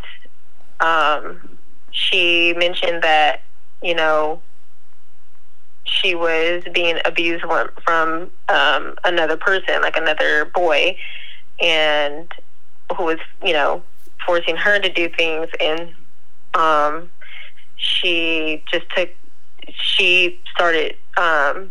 um 0.81 1.59
she 1.91 2.55
mentioned 2.57 3.03
that, 3.03 3.43
you 3.83 3.95
know, 3.95 4.41
she 5.85 6.15
was 6.15 6.63
being 6.73 6.99
abused 7.05 7.45
from 7.85 8.31
um 8.49 8.95
another 9.05 9.37
person, 9.37 9.81
like 9.81 9.97
another 9.97 10.45
boy 10.47 10.97
and 11.61 12.31
who 12.97 13.05
was, 13.05 13.19
you 13.45 13.53
know, 13.53 13.83
forcing 14.27 14.57
her 14.57 14.79
to 14.79 14.89
do 14.93 15.09
things 15.09 15.49
and 15.61 15.93
um 16.55 17.11
she 17.77 18.63
just 18.73 18.85
took 18.97 19.09
she 19.81 20.41
started 20.55 20.95
um 21.19 21.71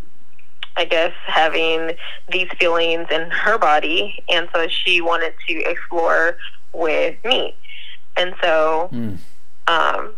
I 0.77 0.85
guess 0.85 1.11
having 1.25 1.91
these 2.31 2.47
feelings 2.59 3.07
in 3.11 3.29
her 3.31 3.57
body 3.57 4.23
and 4.29 4.47
so 4.53 4.67
she 4.67 5.01
wanted 5.01 5.33
to 5.49 5.61
explore 5.69 6.37
with 6.73 7.15
me. 7.25 7.55
And 8.17 8.33
so 8.41 8.89
Mm. 8.93 9.17
um 9.67 10.13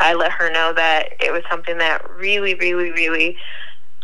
I 0.00 0.14
let 0.14 0.32
her 0.32 0.50
know 0.50 0.72
that 0.74 1.10
it 1.20 1.32
was 1.32 1.42
something 1.50 1.78
that 1.78 2.02
really, 2.10 2.54
really, 2.54 2.90
really 2.90 3.36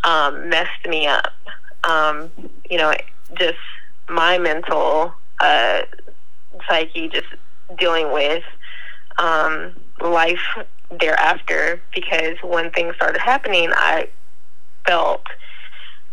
um, 0.03 0.49
messed 0.49 0.85
me 0.87 1.07
up. 1.07 1.31
Um, 1.83 2.31
you 2.69 2.77
know, 2.77 2.93
just 3.37 3.57
my 4.09 4.37
mental 4.37 5.13
uh, 5.41 5.81
psyche, 6.67 7.09
just 7.09 7.27
dealing 7.79 8.11
with 8.11 8.43
um, 9.19 9.73
life 10.03 10.39
thereafter. 10.99 11.81
Because 11.93 12.35
when 12.43 12.71
things 12.71 12.95
started 12.95 13.21
happening, 13.21 13.69
I 13.75 14.09
felt 14.87 15.23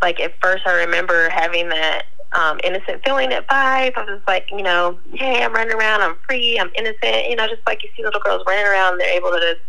like 0.01 0.19
at 0.19 0.33
first 0.41 0.65
I 0.65 0.83
remember 0.83 1.29
having 1.29 1.69
that 1.69 2.03
um, 2.33 2.59
innocent 2.63 3.01
feeling 3.03 3.33
at 3.33 3.49
five. 3.49 3.93
I 3.95 4.03
was 4.03 4.21
like, 4.27 4.45
you 4.51 4.61
know, 4.63 4.99
hey, 5.13 5.43
I'm 5.43 5.53
running 5.53 5.75
around, 5.75 6.01
I'm 6.01 6.15
free, 6.27 6.59
I'm 6.59 6.69
innocent. 6.77 7.29
You 7.29 7.35
know, 7.35 7.47
just 7.47 7.61
like 7.67 7.83
you 7.83 7.89
see 7.97 8.03
little 8.03 8.21
girls 8.23 8.43
running 8.47 8.65
around, 8.65 8.99
they're 8.99 9.15
able 9.15 9.31
to 9.31 9.39
just, 9.39 9.61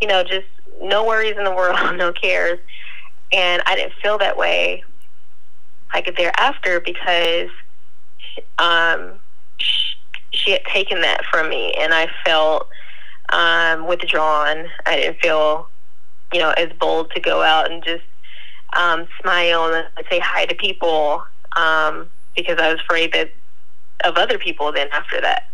you 0.00 0.08
know, 0.08 0.22
just 0.22 0.46
no 0.80 1.04
worries 1.04 1.34
in 1.36 1.44
the 1.44 1.54
world, 1.54 1.78
no 1.96 2.12
cares. 2.12 2.58
And 3.32 3.62
I 3.66 3.74
didn't 3.74 3.94
feel 4.02 4.18
that 4.18 4.36
way 4.36 4.84
like 5.92 6.14
thereafter 6.16 6.80
because 6.80 7.48
um, 8.58 9.18
sh- 9.58 9.96
she 10.32 10.52
had 10.52 10.62
taken 10.72 11.00
that 11.00 11.22
from 11.30 11.48
me, 11.48 11.72
and 11.78 11.92
I 11.94 12.08
felt 12.24 12.68
um, 13.32 13.86
withdrawn. 13.86 14.66
I 14.86 14.96
didn't 14.96 15.20
feel, 15.20 15.68
you 16.32 16.40
know, 16.40 16.50
as 16.56 16.70
bold 16.78 17.10
to 17.12 17.20
go 17.20 17.42
out 17.42 17.70
and 17.70 17.82
just 17.84 18.04
um, 18.76 19.06
smile 19.20 19.72
and 19.72 19.86
say 20.10 20.18
hi 20.18 20.46
to 20.46 20.54
people 20.54 21.24
um, 21.56 22.08
because 22.36 22.58
I 22.58 22.72
was 22.72 22.80
afraid 22.80 23.12
that 23.14 23.30
of 24.04 24.16
other 24.16 24.38
people. 24.38 24.72
Then 24.72 24.88
after 24.92 25.20
that, 25.20 25.44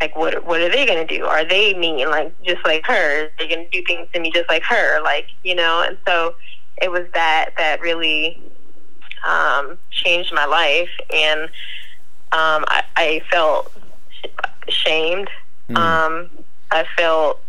like 0.00 0.16
what 0.16 0.44
what 0.44 0.60
are 0.60 0.70
they 0.70 0.86
going 0.86 1.06
to 1.06 1.18
do? 1.18 1.24
Are 1.24 1.44
they 1.44 1.74
mean 1.74 2.08
like 2.08 2.34
just 2.42 2.64
like 2.64 2.86
her? 2.86 3.30
They're 3.38 3.48
going 3.48 3.66
to 3.66 3.70
do 3.70 3.82
things 3.86 4.08
to 4.14 4.20
me 4.20 4.30
just 4.32 4.48
like 4.48 4.62
her, 4.64 5.02
like 5.02 5.26
you 5.42 5.54
know. 5.54 5.84
And 5.86 5.98
so 6.06 6.34
it 6.80 6.90
was 6.90 7.02
that 7.14 7.50
that 7.58 7.80
really 7.80 8.40
um, 9.26 9.78
changed 9.90 10.32
my 10.34 10.44
life, 10.44 10.90
and 11.14 11.42
um, 12.32 12.64
I, 12.68 12.82
I 12.96 13.22
felt 13.30 13.72
shamed. 14.68 15.28
Mm. 15.68 15.76
Um, 15.76 16.41
I 16.72 16.84
felt 16.96 17.40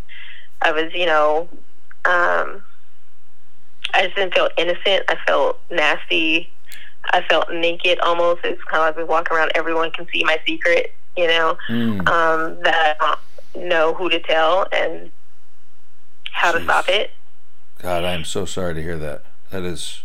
I 0.62 0.72
was, 0.72 0.94
you 0.94 1.06
know, 1.06 1.48
um, 2.06 2.62
I 3.94 4.04
just 4.04 4.16
didn't 4.16 4.34
feel 4.34 4.50
innocent. 4.58 5.04
I 5.10 5.16
felt 5.26 5.60
nasty. 5.72 6.50
I 7.12 7.22
felt 7.24 7.52
naked 7.52 8.00
almost. 8.00 8.42
It's 8.44 8.62
kind 8.66 8.82
of 8.84 8.88
like 8.90 8.98
we 8.98 9.04
walk 9.04 9.32
around, 9.32 9.52
everyone 9.56 9.92
can 9.92 10.08
see 10.14 10.24
my 10.24 10.40
secret, 10.48 10.94
you 11.18 11.28
know, 11.28 11.58
Mm. 11.70 12.08
um, 12.08 12.62
that 12.64 12.98
I 13.00 13.16
don't 13.56 13.68
know 13.68 13.94
who 13.94 14.10
to 14.10 14.20
tell 14.20 14.68
and 14.72 15.12
how 16.32 16.52
to 16.52 16.64
stop 16.64 16.90
it. 16.90 17.12
God, 17.82 18.04
I 18.04 18.14
am 18.14 18.24
so 18.24 18.46
sorry 18.46 18.74
to 18.76 18.82
hear 18.82 18.98
that. 18.98 19.24
That 19.52 19.64
is 19.64 20.04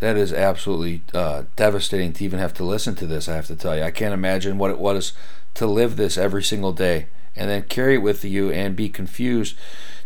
that 0.00 0.16
is 0.16 0.32
absolutely 0.32 1.02
uh, 1.14 1.44
devastating 1.54 2.12
to 2.14 2.24
even 2.24 2.40
have 2.40 2.52
to 2.54 2.64
listen 2.64 2.96
to 2.96 3.06
this. 3.06 3.28
I 3.28 3.36
have 3.36 3.46
to 3.46 3.54
tell 3.56 3.76
you, 3.76 3.84
I 3.84 3.92
can't 3.92 4.12
imagine 4.12 4.58
what 4.58 4.72
it 4.72 4.78
was 4.78 5.12
to 5.54 5.66
live 5.66 5.96
this 5.96 6.18
every 6.18 6.42
single 6.42 6.72
day 6.72 7.06
and 7.36 7.48
then 7.48 7.62
carry 7.62 7.94
it 7.94 8.02
with 8.02 8.24
you 8.24 8.50
and 8.50 8.76
be 8.76 8.88
confused. 8.88 9.56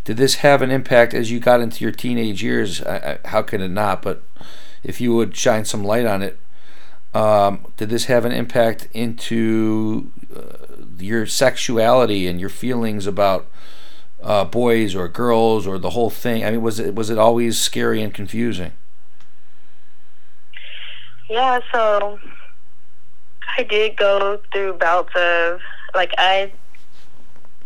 Did 0.05 0.17
this 0.17 0.37
have 0.37 0.63
an 0.63 0.71
impact 0.71 1.15
as 1.15 1.31
you 1.31 1.41
got 1.41 1.61
into 1.61 1.83
your 1.83 1.93
teenage 1.93 2.43
years? 2.43 2.83
I, 2.83 3.19
I, 3.25 3.29
how 3.29 3.43
could 3.43 3.61
it 3.61 3.71
not? 3.71 4.03
But 4.03 4.23
if 4.85 5.01
you 5.01 5.15
would 5.15 5.37
shine 5.37 5.65
some 5.65 5.83
light 5.83 6.07
on 6.07 6.23
it, 6.23 6.39
um, 7.13 7.67
did 7.77 7.89
this 7.89 8.05
have 8.05 8.25
an 8.25 8.33
impact 8.33 8.89
into 8.93 10.13
uh, 10.35 10.85
your 10.99 11.27
sexuality 11.27 12.27
and 12.27 12.39
your 12.39 12.51
feelings 12.51 13.07
about 13.07 13.47
uh, 14.23 14.45
boys 14.45 14.95
or 14.95 15.09
girls 15.09 15.67
or 15.67 15.79
the 15.79 15.91
whole 15.91 16.11
thing? 16.11 16.45
I 16.45 16.51
mean, 16.51 16.63
was 16.63 16.79
it 16.79 16.95
was 16.95 17.11
it 17.11 17.19
always 17.19 17.59
scary 17.59 18.03
and 18.03 18.15
confusing? 18.15 18.73
Yeah, 21.29 21.59
so 21.73 22.21
I 23.59 23.65
did 23.65 23.97
go 23.97 24.41
through 24.53 24.75
bouts 24.75 25.13
of 25.17 25.61
like 25.95 26.13
I 26.19 26.53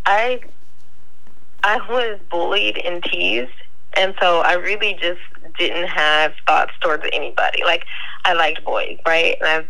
I 0.06 0.40
I 1.62 1.76
was 1.88 2.18
bullied 2.30 2.78
and 2.78 3.02
teased 3.04 3.50
and 3.94 4.14
so 4.20 4.40
I 4.40 4.54
really 4.54 4.94
just 5.00 5.20
didn't 5.58 5.88
have 5.88 6.32
thoughts 6.46 6.72
towards 6.80 7.04
anybody. 7.12 7.64
Like 7.64 7.84
I 8.24 8.34
liked 8.34 8.64
boys, 8.64 8.98
right? 9.06 9.36
And 9.40 9.48
I 9.48 9.64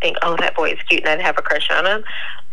think, 0.00 0.16
oh 0.22 0.36
that 0.38 0.54
boy 0.54 0.70
is 0.70 0.78
cute 0.88 1.02
and 1.02 1.10
I'd 1.10 1.24
have 1.24 1.38
a 1.38 1.42
crush 1.42 1.70
on 1.70 1.86
him. 1.86 2.04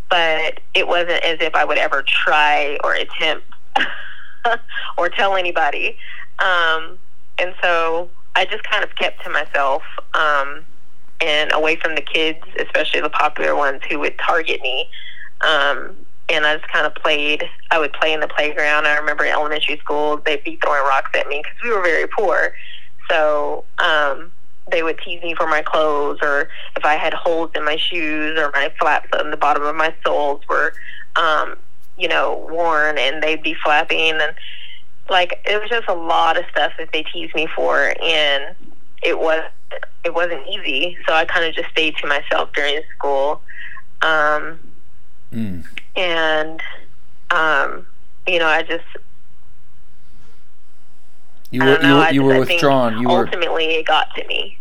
But 0.10 0.60
it 0.74 0.88
wasn't 0.88 1.24
as 1.24 1.38
if 1.40 1.56
I 1.56 1.64
would 1.64 1.78
ever 1.78 2.04
try 2.06 2.78
or 2.84 2.94
attempt 2.94 3.46
or 4.98 5.10
tell 5.10 5.36
anybody. 5.36 5.98
Um 6.40 6.98
and 7.40 7.54
so 7.62 8.10
I 8.36 8.46
just 8.46 8.64
kind 8.64 8.84
of 8.84 8.96
kept 8.96 9.24
to 9.24 9.30
myself. 9.30 9.84
Um 10.14 10.66
and 11.22 11.54
away 11.54 11.76
from 11.76 11.96
the 11.96 12.02
kids, 12.02 12.40
especially 12.60 13.00
the 13.00 13.10
popular 13.10 13.56
ones 13.56 13.82
who 13.90 14.00
would 14.00 14.18
target 14.18 14.60
me. 14.62 14.90
Um, 15.42 15.96
and 16.32 16.46
I 16.46 16.56
just 16.58 16.72
kind 16.72 16.86
of 16.86 16.96
played. 16.96 17.44
I 17.72 17.80
would 17.80 17.94
play 17.94 18.14
in 18.14 18.20
the 18.20 18.28
playground. 18.28 18.88
I 18.88 18.98
remember 18.98 19.26
in 19.26 19.32
elementary 19.32 19.78
school, 19.78 20.22
they'd 20.26 20.44
be 20.44 20.58
throwing 20.64 20.84
rocks 20.84 21.10
at 21.16 21.28
me 21.28 21.44
because 21.44 21.58
we 21.64 21.76
were 21.76 21.84
very 21.84 22.08
poor. 22.08 22.54
So 23.10 23.66
um, 23.80 24.32
they 24.72 24.84
would 24.84 24.98
tease 25.00 25.22
me 25.22 25.36
for 25.36 25.48
my 25.48 25.62
clothes, 25.62 26.20
or 26.22 26.48
if 26.78 26.86
I 26.86 26.96
had 26.96 27.14
holes 27.14 27.52
in 27.56 27.66
my 27.66 27.76
shoes, 27.78 28.40
or 28.40 28.52
my 28.54 28.72
flaps 28.80 29.10
on 29.18 29.32
the 29.32 29.38
bottom 29.38 29.64
of 29.64 29.76
my 29.76 29.94
soles 30.06 30.42
were, 30.50 30.74
um, 31.16 31.56
you 31.98 32.08
know, 32.08 32.48
worn, 32.50 32.98
and 32.98 33.22
they'd 33.22 33.44
be 33.44 33.56
flapping, 33.64 34.12
and 34.12 34.34
like 35.10 35.40
it 35.46 35.60
was 35.60 35.70
just 35.70 35.90
a 35.90 35.94
lot 35.94 36.38
of 36.38 36.46
stuff 36.52 36.72
that 36.80 36.90
they 36.94 37.04
teased 37.04 37.36
me 37.36 37.48
for, 37.54 37.94
and 38.02 38.56
it 39.04 39.20
was 39.20 39.44
it 40.06 40.14
wasn't 40.14 40.42
easy. 40.48 40.98
So 41.08 41.14
I 41.14 41.26
kind 41.26 41.46
of 41.46 41.54
just 41.54 41.70
stayed 41.70 41.96
to 41.98 42.08
myself 42.08 42.50
during 42.54 42.82
school. 42.98 43.42
Um, 44.02 44.60
Mm. 45.34 45.66
And, 45.96 46.62
um, 47.32 47.86
you 48.28 48.40
know, 48.40 48.48
I 48.48 48.64
just, 48.64 48.84
You 51.52 51.62
were 51.66 51.78
know. 51.80 51.88
you 51.90 51.96
were, 51.98 52.12
you 52.12 52.24
were 52.24 52.40
withdrawn. 52.40 53.02
You 53.02 53.10
were 53.10 53.26
ultimately 53.26 53.66
it 53.76 53.86
got 53.86 54.14
to 54.16 54.26
me. 54.28 54.58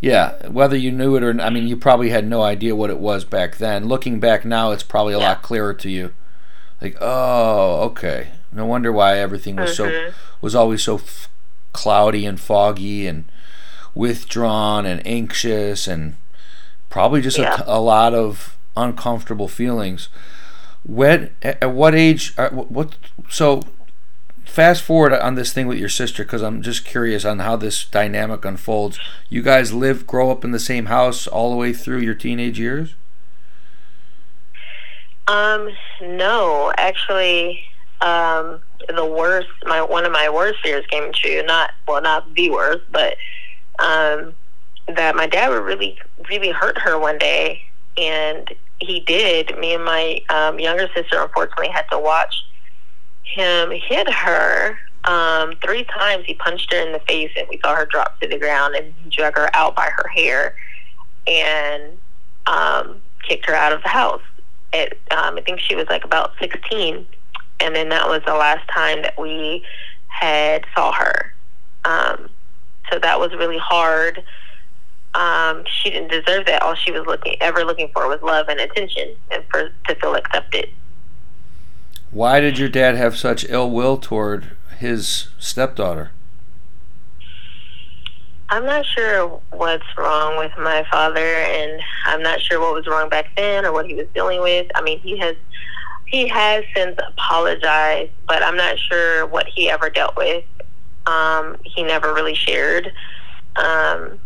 yeah. 0.00 0.46
Whether 0.48 0.76
you 0.76 0.90
knew 0.90 1.14
it 1.16 1.22
or 1.22 1.40
I 1.40 1.50
mean, 1.50 1.68
you 1.68 1.76
probably 1.76 2.10
had 2.10 2.26
no 2.26 2.42
idea 2.42 2.74
what 2.74 2.90
it 2.90 2.98
was 2.98 3.24
back 3.24 3.58
then. 3.58 3.86
Looking 3.86 4.18
back 4.18 4.44
now, 4.44 4.72
it's 4.72 4.82
probably 4.82 5.14
a 5.14 5.18
Yeah. 5.18 5.28
lot 5.28 5.42
clearer 5.42 5.74
to 5.74 5.88
you. 5.90 6.12
Like, 6.80 6.96
oh, 7.00 7.82
okay. 7.90 8.28
No 8.50 8.66
wonder 8.66 8.90
why 8.90 9.18
everything 9.18 9.54
was 9.56 9.76
so 9.76 9.88
Mhm. 9.88 10.12
was 10.40 10.54
always 10.56 10.82
so 10.82 10.96
f- 10.96 11.28
cloudy 11.72 12.26
and 12.26 12.40
foggy 12.40 13.06
and 13.06 13.24
withdrawn 13.94 14.84
and 14.84 15.00
anxious 15.06 15.86
and 15.86 16.16
probably 16.90 17.20
just 17.20 17.38
Yeah. 17.38 17.62
a, 17.66 17.76
a 17.76 17.80
lot 17.80 18.14
of 18.14 18.56
uncomfortable 18.76 19.46
feelings. 19.48 20.08
When 20.84 21.30
at, 21.42 21.62
at 21.62 21.72
what 21.72 21.94
age? 21.94 22.34
What, 22.36 22.70
what? 22.70 22.96
So 23.28 23.62
fast 24.44 24.82
forward 24.82 25.12
on 25.12 25.34
this 25.34 25.52
thing 25.52 25.66
with 25.66 25.78
your 25.78 25.88
sister 25.88 26.24
because 26.24 26.42
I'm 26.42 26.62
just 26.62 26.84
curious 26.84 27.24
on 27.24 27.38
how 27.38 27.56
this 27.56 27.84
dynamic 27.84 28.44
unfolds. 28.44 28.98
You 29.28 29.42
guys 29.42 29.72
live, 29.72 30.06
grow 30.06 30.30
up 30.30 30.44
in 30.44 30.50
the 30.50 30.60
same 30.60 30.86
house 30.86 31.26
all 31.26 31.50
the 31.50 31.56
way 31.56 31.72
through 31.72 32.00
your 32.00 32.14
teenage 32.14 32.58
years. 32.58 32.94
Um, 35.28 35.70
no, 36.02 36.72
actually, 36.76 37.64
um, 38.00 38.60
the 38.88 39.06
worst, 39.06 39.48
my 39.64 39.80
one 39.80 40.04
of 40.04 40.12
my 40.12 40.28
worst 40.28 40.60
fears 40.62 40.84
came 40.90 41.12
true. 41.12 41.42
Not 41.44 41.70
well, 41.86 42.02
not 42.02 42.34
the 42.34 42.50
worst, 42.50 42.82
but 42.90 43.16
um, 43.78 44.34
that 44.88 45.14
my 45.14 45.26
dad 45.26 45.48
would 45.48 45.62
really, 45.62 45.98
really 46.28 46.50
hurt 46.50 46.76
her 46.78 46.98
one 46.98 47.18
day, 47.18 47.62
and 47.96 48.52
he 48.84 49.00
did. 49.00 49.56
Me 49.58 49.74
and 49.74 49.84
my 49.84 50.20
um, 50.28 50.58
younger 50.58 50.88
sister, 50.94 51.20
unfortunately, 51.20 51.68
had 51.68 51.84
to 51.90 51.98
watch 51.98 52.34
him 53.22 53.70
hit 53.70 54.10
her 54.10 54.78
um, 55.04 55.54
three 55.64 55.84
times. 55.84 56.24
He 56.26 56.34
punched 56.34 56.72
her 56.72 56.80
in 56.80 56.92
the 56.92 57.00
face, 57.00 57.30
and 57.36 57.46
we 57.48 57.58
saw 57.64 57.74
her 57.74 57.86
drop 57.86 58.20
to 58.20 58.28
the 58.28 58.38
ground, 58.38 58.74
and 58.74 58.94
he 59.02 59.10
drug 59.10 59.36
her 59.36 59.48
out 59.54 59.74
by 59.74 59.90
her 59.96 60.08
hair, 60.08 60.54
and 61.26 61.98
um, 62.46 63.00
kicked 63.26 63.46
her 63.46 63.54
out 63.54 63.72
of 63.72 63.82
the 63.82 63.88
house 63.88 64.22
at 64.72 64.92
um, 65.10 65.36
I 65.36 65.42
think 65.42 65.60
she 65.60 65.74
was 65.74 65.86
like 65.88 66.04
about 66.04 66.32
16, 66.40 67.06
and 67.60 67.76
then 67.76 67.88
that 67.90 68.08
was 68.08 68.22
the 68.26 68.34
last 68.34 68.66
time 68.68 69.02
that 69.02 69.18
we 69.20 69.64
had 70.08 70.64
saw 70.74 70.92
her. 70.92 71.32
Um, 71.84 72.28
so 72.90 72.98
that 72.98 73.18
was 73.18 73.32
really 73.32 73.58
hard. 73.58 74.22
Um, 75.14 75.64
she 75.66 75.90
didn't 75.90 76.08
deserve 76.08 76.46
that. 76.46 76.62
All 76.62 76.74
she 76.74 76.90
was 76.90 77.06
looking 77.06 77.36
ever 77.40 77.64
looking 77.64 77.90
for 77.92 78.08
was 78.08 78.22
love 78.22 78.48
and 78.48 78.60
attention, 78.60 79.14
and 79.30 79.44
for 79.50 79.70
to 79.88 79.94
feel 79.96 80.14
accepted. 80.14 80.70
Why 82.10 82.40
did 82.40 82.58
your 82.58 82.68
dad 82.68 82.96
have 82.96 83.16
such 83.16 83.44
ill 83.48 83.70
will 83.70 83.96
toward 83.96 84.56
his 84.78 85.28
stepdaughter? 85.38 86.12
I'm 88.52 88.66
not 88.66 88.84
sure 88.84 89.40
what's 89.50 89.96
wrong 89.96 90.36
with 90.36 90.52
my 90.58 90.84
father, 90.90 91.24
and 91.24 91.80
I'm 92.04 92.22
not 92.22 92.38
sure 92.42 92.60
what 92.60 92.74
was 92.74 92.86
wrong 92.86 93.08
back 93.08 93.34
then 93.34 93.64
or 93.64 93.72
what 93.72 93.86
he 93.86 93.94
was 93.94 94.06
dealing 94.14 94.42
with. 94.42 94.70
I 94.74 94.82
mean, 94.82 94.98
he 95.00 95.16
has 95.18 95.36
he 96.04 96.28
has 96.28 96.62
since 96.76 96.98
apologized, 97.08 98.10
but 98.28 98.42
I'm 98.42 98.56
not 98.56 98.78
sure 98.78 99.26
what 99.26 99.46
he 99.46 99.70
ever 99.70 99.88
dealt 99.88 100.16
with. 100.18 100.44
Um, 101.06 101.56
he 101.64 101.82
never 101.82 102.12
really 102.12 102.34
shared. 102.34 102.92
Um, 103.56 104.20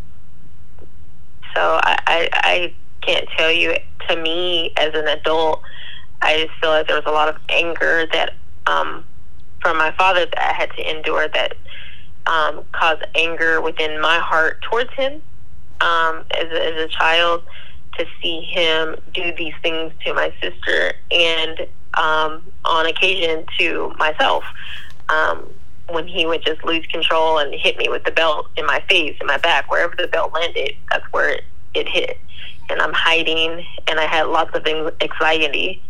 so 1.56 1.80
I, 1.82 1.98
I, 2.06 2.28
I 2.32 2.74
can't 3.00 3.26
tell 3.36 3.50
you. 3.50 3.74
To 4.08 4.14
me, 4.14 4.72
as 4.76 4.94
an 4.94 5.08
adult, 5.08 5.62
I 6.22 6.44
just 6.44 6.56
feel 6.60 6.70
like 6.70 6.86
there 6.86 6.94
was 6.94 7.06
a 7.06 7.10
lot 7.10 7.28
of 7.28 7.36
anger 7.48 8.06
that 8.12 8.34
um, 8.68 9.04
from 9.60 9.78
my 9.78 9.90
father 9.98 10.26
that 10.26 10.38
I 10.38 10.52
had 10.52 10.70
to 10.76 10.88
endure 10.88 11.26
that 11.26 11.54
um, 12.26 12.62
caused 12.70 13.02
anger 13.16 13.60
within 13.60 14.00
my 14.00 14.18
heart 14.18 14.62
towards 14.62 14.92
him 14.92 15.14
um, 15.80 16.24
as, 16.38 16.52
a, 16.52 16.74
as 16.74 16.84
a 16.84 16.88
child 16.88 17.42
to 17.98 18.06
see 18.22 18.42
him 18.42 18.94
do 19.12 19.32
these 19.36 19.54
things 19.60 19.92
to 20.04 20.14
my 20.14 20.32
sister 20.40 20.92
and 21.10 21.66
um, 21.94 22.44
on 22.64 22.86
occasion 22.86 23.44
to 23.58 23.92
myself. 23.98 24.44
Um, 25.08 25.48
when 25.88 26.06
he 26.06 26.26
would 26.26 26.44
just 26.44 26.64
lose 26.64 26.84
control 26.86 27.38
and 27.38 27.54
hit 27.54 27.76
me 27.78 27.88
with 27.88 28.04
the 28.04 28.10
belt 28.10 28.48
in 28.56 28.66
my 28.66 28.82
face, 28.88 29.16
in 29.20 29.26
my 29.26 29.38
back, 29.38 29.70
wherever 29.70 29.94
the 29.96 30.08
belt 30.08 30.32
landed, 30.32 30.74
that's 30.90 31.04
where 31.12 31.30
it, 31.30 31.44
it 31.74 31.88
hit. 31.88 32.18
And 32.68 32.80
I'm 32.82 32.92
hiding, 32.92 33.64
and 33.86 34.00
I 34.00 34.06
had 34.06 34.24
lots 34.24 34.54
of 34.56 34.66
anxiety. 34.66 35.82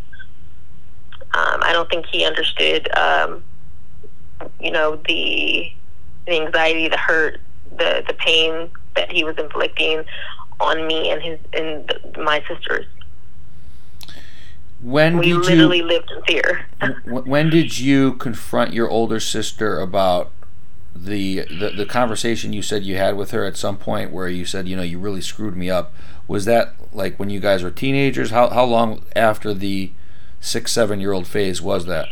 Um, 1.33 1.61
I 1.63 1.73
don't 1.73 1.89
think 1.89 2.07
he 2.07 2.25
understood, 2.25 2.95
um, 2.97 3.43
you 4.61 4.71
know, 4.71 4.97
the 5.09 5.73
the 6.27 6.41
anxiety, 6.41 6.89
the 6.89 6.99
hurt, 6.99 7.41
the 7.79 8.05
the 8.07 8.15
pain 8.15 8.71
that 8.95 9.11
he 9.11 9.25
was 9.25 9.37
inflicting 9.39 10.05
on 10.61 10.87
me 10.87 11.11
and 11.11 11.23
his 11.23 11.39
and 11.55 11.89
the, 11.89 12.21
my 12.21 12.43
sisters. 12.47 12.87
When 14.83 15.19
We 15.19 15.27
did 15.27 15.37
literally 15.39 15.79
you? 15.79 15.85
lived 15.85 16.11
in 16.11 16.23
fear. 16.25 16.67
wh- 17.05 17.27
When 17.27 17.51
did 17.51 17.79
you 17.79 18.13
confront 18.15 18.73
your 18.75 18.89
older 18.91 19.19
sister 19.21 19.81
about 19.81 20.31
the, 20.95 21.43
the 21.51 21.71
the 21.77 21.87
conversation 21.87 22.53
you 22.53 22.63
said 22.63 22.83
you 22.85 22.97
had 22.97 23.17
with 23.17 23.31
her 23.33 23.45
at 23.45 23.57
some 23.57 23.77
point 23.77 24.11
where 24.13 24.29
you 24.29 24.45
said 24.47 24.67
you 24.69 24.77
know 24.77 24.83
you 24.83 24.99
really 24.99 25.21
screwed 25.23 25.57
me 25.57 25.71
up? 25.71 25.93
Was 26.29 26.45
that 26.47 26.75
like 26.93 27.19
when 27.19 27.31
you 27.31 27.41
guys 27.41 27.63
were 27.63 27.71
teenagers? 27.71 28.31
How 28.31 28.49
how 28.51 28.65
long 28.65 29.03
after 29.15 29.53
the 29.55 29.93
six 30.41 30.73
seven 30.73 31.01
year 31.01 31.13
old 31.13 31.27
phase 31.27 31.61
was 31.63 31.87
that? 31.87 32.09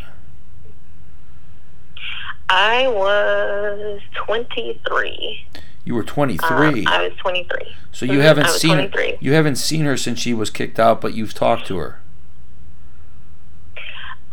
I 2.49 2.87
was 2.89 4.01
23. 4.27 5.47
You 5.85 5.95
were 5.95 6.05
23. 6.05 6.47
Um, 6.49 6.85
I 6.87 7.09
was 7.09 7.13
23. 7.19 7.59
so 7.93 8.07
you 8.07 8.19
Mhm, 8.19 8.23
haven't 8.23 8.49
seen 8.51 8.75
23. 8.77 9.19
you 9.21 9.33
haven't 9.33 9.57
seen 9.57 9.85
her 9.85 9.97
since 9.97 10.19
she 10.19 10.33
was 10.35 10.51
kicked 10.51 10.79
out, 10.79 11.01
but 11.01 11.15
you've 11.15 11.35
talked 11.35 11.67
to 11.69 11.77
her. 11.79 11.99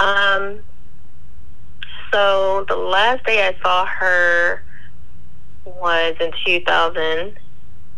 Um, 0.01 0.59
so 2.11 2.65
the 2.67 2.75
last 2.75 3.23
day 3.25 3.47
I 3.47 3.55
saw 3.61 3.85
her 3.85 4.63
was 5.63 6.15
in 6.19 6.31
2000, 6.43 7.37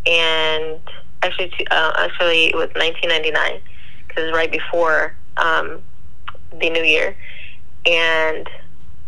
and 0.06 0.80
actually, 1.22 1.52
uh, 1.72 1.94
actually 1.98 2.48
it 2.48 2.56
was 2.56 2.68
1999 2.76 3.62
because 4.08 4.32
right 4.34 4.52
before 4.52 5.16
um, 5.38 5.82
the 6.60 6.70
new 6.70 6.84
year, 6.84 7.16
and 7.86 8.48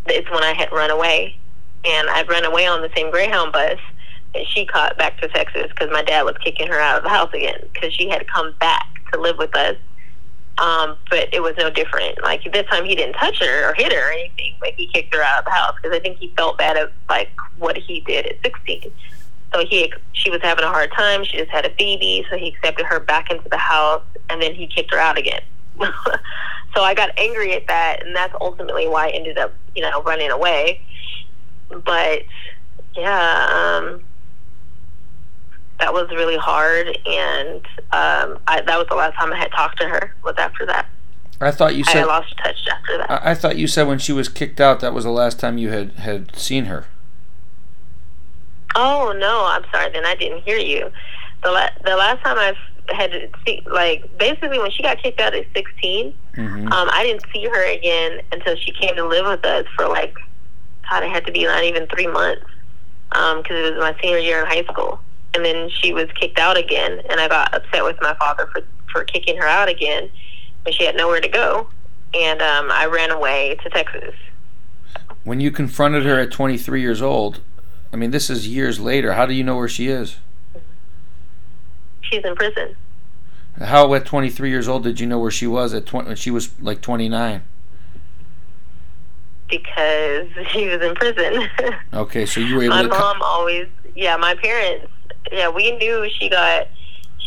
it's 0.08 0.30
when 0.32 0.44
I 0.44 0.54
had 0.54 0.72
run 0.72 0.90
away, 0.90 1.38
and 1.84 2.10
I'd 2.10 2.30
run 2.30 2.46
away 2.46 2.66
on 2.66 2.82
the 2.82 2.90
same 2.96 3.12
Greyhound 3.12 3.52
bus 3.52 3.78
that 4.34 4.48
she 4.48 4.66
caught 4.66 4.98
back 4.98 5.20
to 5.20 5.28
Texas 5.28 5.68
because 5.70 5.90
my 5.92 6.02
dad 6.02 6.24
was 6.24 6.36
kicking 6.44 6.68
her 6.68 6.80
out 6.80 6.98
of 6.98 7.04
the 7.04 7.10
house 7.10 7.34
again 7.34 7.60
because 7.74 7.94
she 7.94 8.08
had 8.08 8.26
come 8.28 8.54
back 8.60 8.86
to 9.12 9.20
live 9.20 9.38
with 9.38 9.54
us 9.58 9.76
um, 10.58 10.98
but 11.10 11.34
it 11.34 11.42
was 11.42 11.54
no 11.58 11.70
different. 11.70 12.22
Like 12.24 12.44
this 12.52 12.66
time, 12.68 12.86
he 12.86 12.96
didn't 12.96 13.14
touch 13.14 13.40
her 13.40 13.70
or 13.70 13.74
hit 13.74 13.92
her 13.92 14.10
or 14.10 14.12
anything, 14.12 14.56
but 14.60 14.74
he 14.78 14.88
kicked 14.88 15.14
her 15.14 15.22
out 15.22 15.40
of 15.40 15.46
the 15.46 15.52
house 15.52 15.76
because 15.82 15.96
I 15.96 16.00
think 16.00 16.18
he 16.18 16.34
felt 16.38 16.58
bad 16.58 16.78
at 16.78 16.92
like 17.10 17.30
what 17.58 17.78
he 17.78 18.02
did 18.02 18.26
at 18.26 18.42
16. 18.44 18.92
So 19.54 19.66
he 19.66 19.92
she 20.14 20.30
was 20.30 20.42
having 20.42 20.64
a 20.64 20.70
hard 20.70 20.92
time. 20.94 21.24
She 21.26 21.38
just 21.38 21.52
had 21.52 21.66
a 21.66 21.70
baby, 21.78 22.26
so 22.30 22.38
he 22.38 22.50
accepted 22.50 22.86
her 22.86 23.00
back 23.00 23.32
into 23.32 23.48
the 23.50 23.58
house, 23.58 24.04
and 24.30 24.42
then 24.42 24.56
he 24.56 24.68
kicked 24.68 24.94
her 24.94 25.00
out 25.00 25.18
again. 25.18 25.42
so 25.80 26.82
I 26.82 26.94
got 26.94 27.12
angry 27.18 27.54
at 27.54 27.68
that, 27.68 28.06
and 28.06 28.16
that's 28.16 28.34
ultimately 28.40 28.88
why 28.88 29.08
I 29.08 29.10
ended 29.10 29.38
up, 29.38 29.54
you 29.76 29.82
know, 29.82 30.02
running 30.04 30.32
away. 30.32 30.82
But 31.70 32.24
yeah, 32.96 33.82
um, 33.82 34.04
that 35.80 35.94
was 35.94 36.10
really 36.12 36.38
hard, 36.38 36.88
and 37.06 37.58
um, 37.92 38.40
I, 38.48 38.62
that 38.66 38.78
was 38.78 38.88
the 38.90 38.96
last 38.96 39.18
time 39.18 39.34
I 39.34 39.38
had 39.38 39.52
talked 39.52 39.80
to 39.82 39.88
her. 39.88 40.14
Was 40.24 40.36
after 40.38 40.66
that. 40.68 40.88
I 41.42 41.52
thought 41.52 41.76
you 41.76 41.84
I 41.88 41.92
said 41.94 42.06
lost 42.06 42.34
touch 42.38 42.66
after 42.72 42.98
that. 42.98 43.12
I, 43.12 43.32
I 43.32 43.36
thought 43.36 43.58
you 43.58 43.68
said 43.68 43.88
when 43.88 44.00
she 44.00 44.14
was 44.14 44.30
kicked 44.30 44.62
out 44.62 44.80
that 44.80 44.94
was 44.94 45.04
the 45.04 45.12
last 45.12 45.40
time 45.40 45.58
you 45.58 45.70
had 45.70 45.92
had 45.94 46.36
seen 46.36 46.66
her. 46.66 46.86
oh 48.76 49.14
no, 49.18 49.46
I'm 49.46 49.64
sorry. 49.72 49.92
Then 49.92 50.06
I 50.06 50.16
didn't 50.16 50.44
hear 50.44 50.58
you. 50.58 50.92
The 51.44 51.52
la- 51.52 51.70
the 51.84 51.96
last 51.96 52.24
time 52.24 52.38
I 52.38 52.54
had 52.94 53.12
to 53.12 53.30
see, 53.46 53.62
like 53.70 54.18
basically 54.18 54.60
when 54.60 54.72
she 54.72 54.84
got 54.84 55.02
kicked 55.02 55.20
out 55.20 55.34
at 55.34 55.46
16, 55.56 56.14
hmm 56.36 56.68
um, 56.68 56.90
I 56.92 57.04
didn't 57.04 57.24
see 57.34 57.46
her 57.46 57.72
again 57.72 58.22
until 58.32 58.56
she 58.56 58.72
came 58.72 58.96
to 58.96 59.06
live 59.06 59.26
with 59.26 59.46
us 59.46 59.66
for 59.76 59.88
like, 59.88 60.16
God, 60.90 61.04
it 61.04 61.12
had 61.12 61.26
to 61.26 61.32
be 61.32 61.46
not 61.46 61.64
even 61.64 61.86
three 61.88 62.08
months, 62.08 62.46
because 63.10 63.46
it 63.52 63.74
was 63.76 63.80
my 63.80 63.96
senior 64.02 64.18
year 64.18 64.40
in 64.42 64.48
high 64.48 64.64
school. 64.64 65.00
And 65.36 65.44
then 65.44 65.70
she 65.70 65.94
was 65.94 66.08
kicked 66.16 66.40
out 66.40 66.58
again, 66.58 67.02
and 67.10 67.20
I 67.20 67.28
got 67.28 67.54
upset 67.54 67.84
with 67.84 67.98
my 68.02 68.14
father 68.16 68.48
for 68.48 68.64
for 68.90 69.04
kicking 69.04 69.36
her 69.36 69.48
out 69.48 69.68
again, 69.68 70.10
but 70.64 70.74
she 70.74 70.86
had 70.86 70.96
nowhere 70.96 71.20
to 71.20 71.28
go, 71.28 71.68
and 72.14 72.42
um, 72.42 72.72
I 72.72 72.86
ran 72.86 73.12
away 73.12 73.58
to 73.64 73.70
Texas. 73.70 74.16
When 75.26 75.42
you 75.42 75.52
confronted 75.52 76.06
her 76.06 76.18
at 76.20 76.32
23 76.32 76.80
years 76.80 77.02
old, 77.02 77.42
I 77.92 77.98
mean 77.98 78.12
this 78.12 78.30
is 78.30 78.48
years 78.48 78.80
later. 78.80 79.14
How 79.14 79.26
do 79.26 79.34
you 79.34 79.44
know 79.44 79.58
where 79.58 79.68
she 79.68 79.90
is? 79.90 80.18
She's 82.02 82.24
in 82.24 82.36
prison. 82.36 82.78
How 83.60 83.94
at 83.94 84.06
23 84.06 84.50
years 84.50 84.68
old 84.70 84.84
did 84.84 85.00
you 85.02 85.08
know 85.08 85.20
where 85.20 85.32
she 85.32 85.48
was 85.48 85.74
at 85.74 85.86
20, 85.86 86.08
when 86.08 86.16
she 86.16 86.32
was 86.32 86.50
like 86.62 86.82
29? 86.82 87.42
because 89.50 90.28
she 90.52 90.68
was 90.68 90.82
in 90.82 90.96
prison. 90.96 91.50
Okay, 91.94 92.26
so 92.26 92.40
you 92.40 92.56
were 92.56 92.64
able 92.64 92.76
my 92.76 92.84
mom 92.84 93.22
always, 93.22 93.68
yeah, 93.96 94.18
my 94.18 94.36
parents, 94.36 94.88
yeah, 95.32 95.50
we 95.50 95.72
knew 95.72 96.10
she 96.20 96.30
got. 96.30 96.68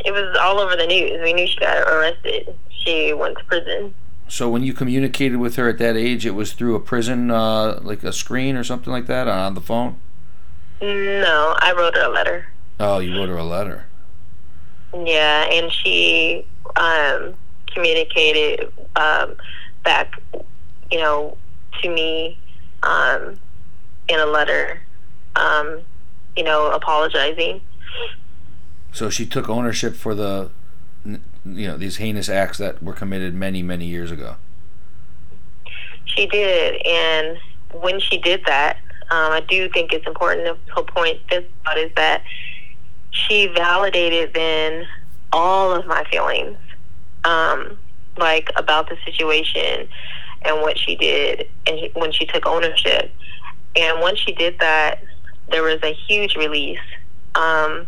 It 0.04 0.12
was 0.12 0.36
all 0.40 0.60
over 0.60 0.76
the 0.76 0.86
news. 0.86 1.20
We 1.22 1.32
knew 1.32 1.46
she 1.46 1.58
got 1.58 1.78
arrested. 1.78 2.54
She 2.70 3.12
went 3.12 3.38
to 3.38 3.44
prison. 3.44 3.94
So 4.28 4.48
when 4.48 4.62
you 4.62 4.74
communicated 4.74 5.38
with 5.38 5.56
her 5.56 5.68
at 5.68 5.78
that 5.78 5.96
age, 5.96 6.26
it 6.26 6.32
was 6.32 6.52
through 6.52 6.74
a 6.74 6.80
prison, 6.80 7.30
uh, 7.30 7.80
like 7.82 8.04
a 8.04 8.12
screen 8.12 8.56
or 8.56 8.62
something 8.62 8.92
like 8.92 9.06
that 9.06 9.26
on 9.26 9.54
the 9.54 9.60
phone. 9.60 9.96
No, 10.80 11.56
I 11.58 11.72
wrote 11.76 11.94
her 11.94 12.04
a 12.04 12.08
letter. 12.08 12.46
Oh, 12.78 12.98
you 12.98 13.16
wrote 13.18 13.28
her 13.28 13.38
a 13.38 13.44
letter. 13.44 13.86
Yeah, 14.94 15.44
and 15.50 15.72
she 15.72 16.46
um, 16.76 17.34
communicated 17.66 18.70
um, 18.96 19.34
back, 19.82 20.20
you 20.90 20.98
know, 20.98 21.36
to 21.82 21.88
me 21.88 22.38
um, 22.82 23.38
in 24.08 24.20
a 24.20 24.26
letter, 24.26 24.80
um, 25.36 25.80
you 26.36 26.44
know, 26.44 26.70
apologizing. 26.70 27.60
So 28.92 29.10
she 29.10 29.26
took 29.26 29.48
ownership 29.48 29.94
for 29.94 30.14
the, 30.14 30.50
you 31.04 31.18
know, 31.44 31.76
these 31.76 31.96
heinous 31.96 32.28
acts 32.28 32.58
that 32.58 32.82
were 32.82 32.94
committed 32.94 33.34
many, 33.34 33.62
many 33.62 33.86
years 33.86 34.10
ago. 34.10 34.36
She 36.04 36.26
did, 36.26 36.84
and 36.86 37.38
when 37.72 38.00
she 38.00 38.18
did 38.18 38.42
that, 38.46 38.78
um, 39.10 39.32
I 39.32 39.40
do 39.40 39.68
think 39.70 39.92
it's 39.92 40.06
important 40.06 40.58
to, 40.74 40.82
point 40.82 41.20
this 41.30 41.44
out 41.66 41.78
is 41.78 41.90
that 41.96 42.22
she 43.10 43.46
validated 43.48 44.34
then 44.34 44.86
all 45.32 45.72
of 45.72 45.86
my 45.86 46.04
feelings, 46.10 46.56
um, 47.24 47.78
like 48.16 48.50
about 48.56 48.88
the 48.88 48.96
situation 49.04 49.88
and 50.42 50.60
what 50.60 50.78
she 50.78 50.96
did, 50.96 51.48
and 51.66 51.78
he- 51.78 51.90
when 51.94 52.10
she 52.12 52.26
took 52.26 52.46
ownership. 52.46 53.12
And 53.76 54.00
once 54.00 54.18
she 54.18 54.32
did 54.32 54.58
that, 54.60 55.02
there 55.50 55.62
was 55.62 55.78
a 55.82 55.92
huge 55.92 56.36
release. 56.36 56.78
Um, 57.38 57.86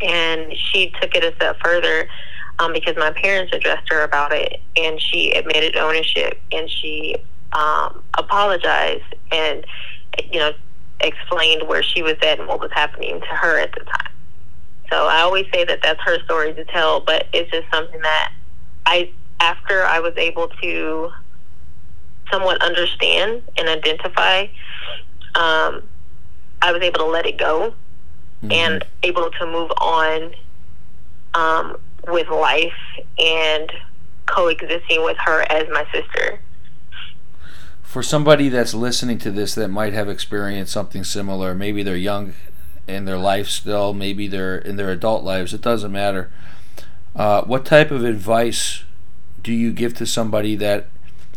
and 0.00 0.52
she 0.56 0.92
took 1.00 1.14
it 1.14 1.24
a 1.24 1.34
step 1.36 1.56
further 1.62 2.08
um, 2.58 2.72
because 2.72 2.94
my 2.96 3.10
parents 3.10 3.52
addressed 3.54 3.88
her 3.90 4.02
about 4.02 4.32
it, 4.32 4.60
and 4.76 5.00
she 5.00 5.32
admitted 5.32 5.76
ownership, 5.76 6.40
and 6.52 6.70
she 6.70 7.16
um, 7.52 8.02
apologized, 8.16 9.14
and 9.32 9.64
you 10.30 10.38
know 10.38 10.52
explained 11.00 11.62
where 11.68 11.82
she 11.82 12.02
was 12.02 12.14
at 12.22 12.38
and 12.38 12.48
what 12.48 12.60
was 12.60 12.70
happening 12.72 13.20
to 13.20 13.36
her 13.36 13.58
at 13.58 13.72
the 13.72 13.84
time. 13.84 14.12
So 14.90 15.06
I 15.06 15.20
always 15.20 15.46
say 15.52 15.64
that 15.64 15.80
that's 15.82 16.00
her 16.02 16.18
story 16.24 16.54
to 16.54 16.64
tell, 16.64 17.00
but 17.00 17.26
it's 17.32 17.50
just 17.50 17.66
something 17.72 18.00
that 18.00 18.32
I, 18.86 19.10
after 19.40 19.84
I 19.84 20.00
was 20.00 20.14
able 20.16 20.48
to 20.62 21.10
somewhat 22.32 22.60
understand 22.62 23.42
and 23.56 23.68
identify, 23.68 24.42
um, 25.34 25.82
I 26.62 26.72
was 26.72 26.82
able 26.82 26.98
to 27.00 27.06
let 27.06 27.26
it 27.26 27.38
go 27.38 27.74
Mhm. 28.44 28.52
and 28.52 28.84
able 29.02 29.30
to 29.30 29.46
move 29.46 29.70
on 29.78 30.34
um, 31.34 31.76
with 32.06 32.28
life 32.28 32.72
and 33.18 33.70
coexisting 34.26 35.02
with 35.04 35.16
her 35.18 35.42
as 35.50 35.68
my 35.72 35.84
sister. 35.92 36.40
for 37.82 38.02
somebody 38.02 38.50
that's 38.50 38.74
listening 38.74 39.16
to 39.16 39.30
this 39.30 39.54
that 39.54 39.68
might 39.68 39.94
have 39.94 40.10
experienced 40.10 40.70
something 40.70 41.02
similar, 41.02 41.54
maybe 41.54 41.82
they're 41.82 41.96
young 41.96 42.34
in 42.86 43.06
their 43.06 43.16
life 43.16 43.48
still, 43.48 43.94
maybe 43.94 44.28
they're 44.28 44.58
in 44.58 44.76
their 44.76 44.90
adult 44.90 45.24
lives, 45.24 45.54
it 45.54 45.62
doesn't 45.62 45.90
matter. 45.90 46.30
Uh, 47.16 47.40
what 47.42 47.64
type 47.64 47.90
of 47.90 48.04
advice 48.04 48.82
do 49.42 49.54
you 49.54 49.72
give 49.72 49.94
to 49.94 50.04
somebody 50.04 50.54
that 50.54 50.86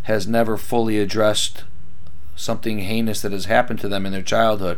has 0.04 0.28
never 0.28 0.58
fully 0.58 1.00
addressed 1.00 1.64
something 2.36 2.80
heinous 2.80 3.22
that 3.22 3.32
has 3.32 3.46
happened 3.46 3.80
to 3.80 3.88
them 3.88 4.06
in 4.06 4.12
their 4.12 4.22
childhood? 4.22 4.78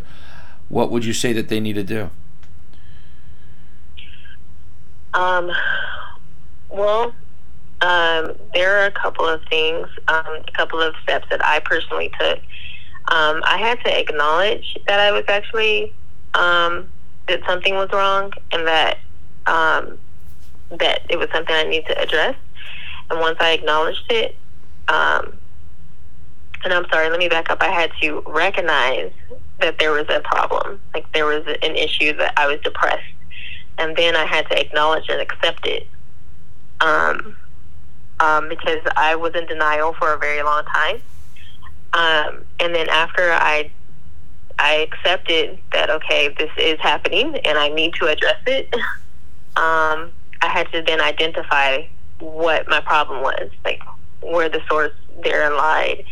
What 0.74 0.90
would 0.90 1.06
you 1.06 1.14
say 1.14 1.34
that 1.34 1.50
they 1.50 1.60
need 1.60 1.74
to 1.74 1.84
do? 1.84 2.10
Um, 5.14 5.52
well, 6.68 7.14
um, 7.82 8.32
there 8.56 8.80
are 8.80 8.86
a 8.88 8.92
couple 8.92 9.28
of 9.28 9.44
things, 9.52 9.88
um, 10.08 10.26
a 10.26 10.52
couple 10.58 10.82
of 10.82 10.96
steps 11.04 11.28
that 11.30 11.46
I 11.46 11.60
personally 11.60 12.12
took. 12.20 12.40
Um, 13.10 13.44
I 13.46 13.58
had 13.60 13.84
to 13.86 14.00
acknowledge 14.00 14.76
that 14.88 15.00
I 15.00 15.12
was 15.12 15.26
actually 15.28 15.94
um, 16.34 16.90
that 17.28 17.42
something 17.46 17.76
was 17.76 17.92
wrong, 17.94 18.34
and 18.52 18.66
that 18.66 18.98
um, 19.46 20.00
that 20.72 21.02
it 21.08 21.20
was 21.20 21.30
something 21.32 21.54
I 21.54 21.66
needed 21.66 21.86
to 21.90 22.02
address. 22.02 22.36
And 23.12 23.20
once 23.20 23.38
I 23.40 23.52
acknowledged 23.52 24.12
it, 24.12 24.36
um, 24.88 25.38
and 26.64 26.74
I'm 26.74 26.88
sorry, 26.92 27.12
let 27.12 27.20
me 27.20 27.30
back 27.30 27.52
up. 27.52 27.62
I 27.62 27.70
had 27.70 27.92
to 28.02 28.24
recognize 28.26 29.12
that 29.64 29.80
there 29.80 29.92
was 29.92 30.06
a 30.10 30.20
problem, 30.20 30.80
like 30.94 31.10
there 31.14 31.26
was 31.26 31.44
an 31.48 31.76
issue 31.76 32.16
that 32.18 32.34
I 32.38 32.48
was 32.48 32.60
depressed 32.62 33.02
and 33.78 33.96
then 33.96 34.16
I 34.16 34.26
had 34.26 34.48
to 34.50 34.60
acknowledge 34.60 35.06
and 35.10 35.22
accept 35.22 35.66
it. 35.66 35.88
Um, 36.82 37.38
um, 38.20 38.50
because 38.50 38.80
I 38.98 39.16
was 39.16 39.34
in 39.36 39.46
denial 39.46 39.94
for 39.94 40.14
a 40.14 40.18
very 40.18 40.44
long 40.44 40.64
time. 40.66 40.96
Um, 41.94 42.46
and 42.60 42.76
then 42.76 42.90
after 42.90 43.32
I 43.32 43.72
I 44.60 44.88
accepted 44.92 45.58
that 45.72 45.90
okay, 45.90 46.34
this 46.38 46.52
is 46.58 46.80
happening 46.80 47.38
and 47.38 47.58
I 47.58 47.70
need 47.70 47.94
to 47.96 48.08
address 48.08 48.42
it. 48.46 48.74
Um, 49.56 50.12
I 50.42 50.48
had 50.48 50.72
to 50.72 50.82
then 50.82 51.00
identify 51.00 51.86
what 52.18 52.68
my 52.68 52.80
problem 52.80 53.22
was, 53.22 53.52
like 53.64 53.84
where 54.24 54.50
the 54.50 54.62
source 54.68 54.94
therein 55.24 55.56
lied. 55.56 56.04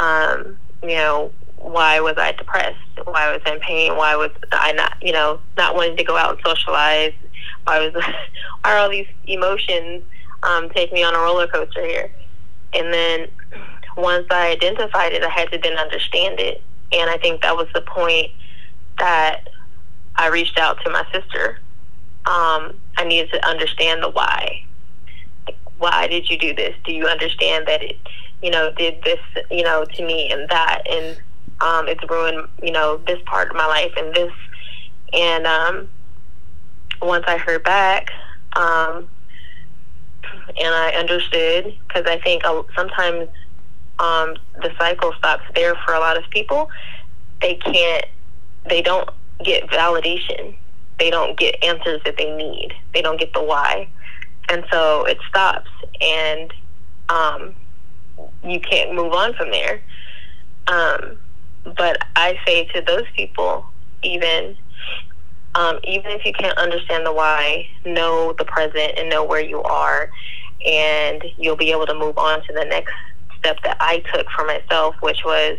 Um, 0.00 0.58
you 0.82 0.96
know, 0.96 1.30
why 1.64 1.98
was 1.98 2.14
I 2.18 2.32
depressed? 2.32 2.76
Why 3.04 3.32
was 3.32 3.40
I 3.46 3.54
in 3.54 3.60
pain? 3.60 3.96
Why 3.96 4.16
was 4.16 4.30
I 4.52 4.72
not, 4.72 4.96
you 5.00 5.12
know, 5.12 5.40
not 5.56 5.74
wanting 5.74 5.96
to 5.96 6.04
go 6.04 6.16
out 6.16 6.32
and 6.32 6.40
socialize? 6.44 7.12
Why 7.64 7.78
was 7.80 7.94
why 8.62 8.72
are 8.72 8.76
all 8.76 8.90
these 8.90 9.06
emotions 9.26 10.02
um, 10.42 10.68
take 10.70 10.92
me 10.92 11.02
on 11.02 11.14
a 11.14 11.18
roller 11.18 11.46
coaster 11.46 11.84
here? 11.84 12.10
And 12.74 12.92
then 12.92 13.28
once 13.96 14.26
I 14.30 14.50
identified 14.50 15.14
it, 15.14 15.22
I 15.22 15.30
had 15.30 15.50
to 15.52 15.58
then 15.58 15.78
understand 15.78 16.38
it. 16.38 16.62
And 16.92 17.08
I 17.08 17.16
think 17.16 17.40
that 17.42 17.56
was 17.56 17.66
the 17.74 17.80
point 17.80 18.30
that 18.98 19.48
I 20.16 20.28
reached 20.28 20.58
out 20.58 20.78
to 20.84 20.90
my 20.90 21.04
sister. 21.12 21.60
Um, 22.26 22.74
I 22.98 23.04
needed 23.06 23.30
to 23.32 23.48
understand 23.48 24.02
the 24.02 24.10
why. 24.10 24.64
Like, 25.46 25.58
why 25.78 26.08
did 26.08 26.28
you 26.28 26.38
do 26.38 26.54
this? 26.54 26.74
Do 26.84 26.92
you 26.92 27.06
understand 27.06 27.66
that 27.68 27.82
it, 27.82 27.98
you 28.42 28.50
know, 28.50 28.70
did 28.76 29.02
this, 29.02 29.20
you 29.50 29.62
know, 29.62 29.84
to 29.84 30.06
me 30.06 30.30
and 30.30 30.48
that, 30.50 30.82
and 30.90 31.16
um, 31.60 31.88
it's 31.88 32.02
ruined, 32.08 32.48
you 32.62 32.72
know, 32.72 32.98
this 33.06 33.18
part 33.26 33.50
of 33.50 33.56
my 33.56 33.66
life 33.66 33.92
and 33.96 34.14
this. 34.14 34.32
And 35.12 35.46
um, 35.46 35.88
once 37.02 37.24
I 37.26 37.38
heard 37.38 37.62
back, 37.64 38.10
um, 38.56 39.08
and 40.60 40.74
I 40.74 40.90
understood, 40.98 41.76
because 41.86 42.04
I 42.06 42.18
think 42.18 42.42
sometimes 42.74 43.28
um, 43.98 44.36
the 44.62 44.70
cycle 44.78 45.12
stops 45.18 45.44
there 45.54 45.74
for 45.86 45.94
a 45.94 46.00
lot 46.00 46.16
of 46.16 46.28
people. 46.30 46.68
They 47.40 47.54
can't, 47.54 48.04
they 48.68 48.82
don't 48.82 49.08
get 49.44 49.68
validation. 49.68 50.56
They 50.98 51.10
don't 51.10 51.38
get 51.38 51.62
answers 51.62 52.00
that 52.04 52.16
they 52.16 52.34
need. 52.34 52.72
They 52.92 53.02
don't 53.02 53.18
get 53.18 53.32
the 53.34 53.42
why. 53.42 53.88
And 54.48 54.64
so 54.70 55.04
it 55.04 55.18
stops 55.28 55.70
and 56.00 56.52
um, 57.08 57.54
you 58.42 58.60
can't 58.60 58.94
move 58.94 59.12
on 59.12 59.34
from 59.34 59.50
there. 59.50 59.80
Um, 60.66 61.18
but 61.76 61.98
I 62.16 62.38
say 62.46 62.64
to 62.74 62.82
those 62.82 63.04
people, 63.16 63.66
even 64.02 64.56
um, 65.54 65.78
even 65.84 66.10
if 66.10 66.24
you 66.24 66.32
can't 66.32 66.56
understand 66.58 67.06
the 67.06 67.12
why, 67.12 67.66
know 67.84 68.34
the 68.38 68.44
present 68.44 68.98
and 68.98 69.08
know 69.08 69.24
where 69.24 69.40
you 69.40 69.62
are, 69.62 70.10
and 70.66 71.22
you'll 71.38 71.56
be 71.56 71.70
able 71.70 71.86
to 71.86 71.94
move 71.94 72.18
on 72.18 72.44
to 72.46 72.52
the 72.52 72.64
next 72.64 72.92
step 73.38 73.58
that 73.64 73.76
I 73.80 74.02
took 74.12 74.26
for 74.36 74.44
myself, 74.44 74.96
which 75.00 75.18
was 75.24 75.58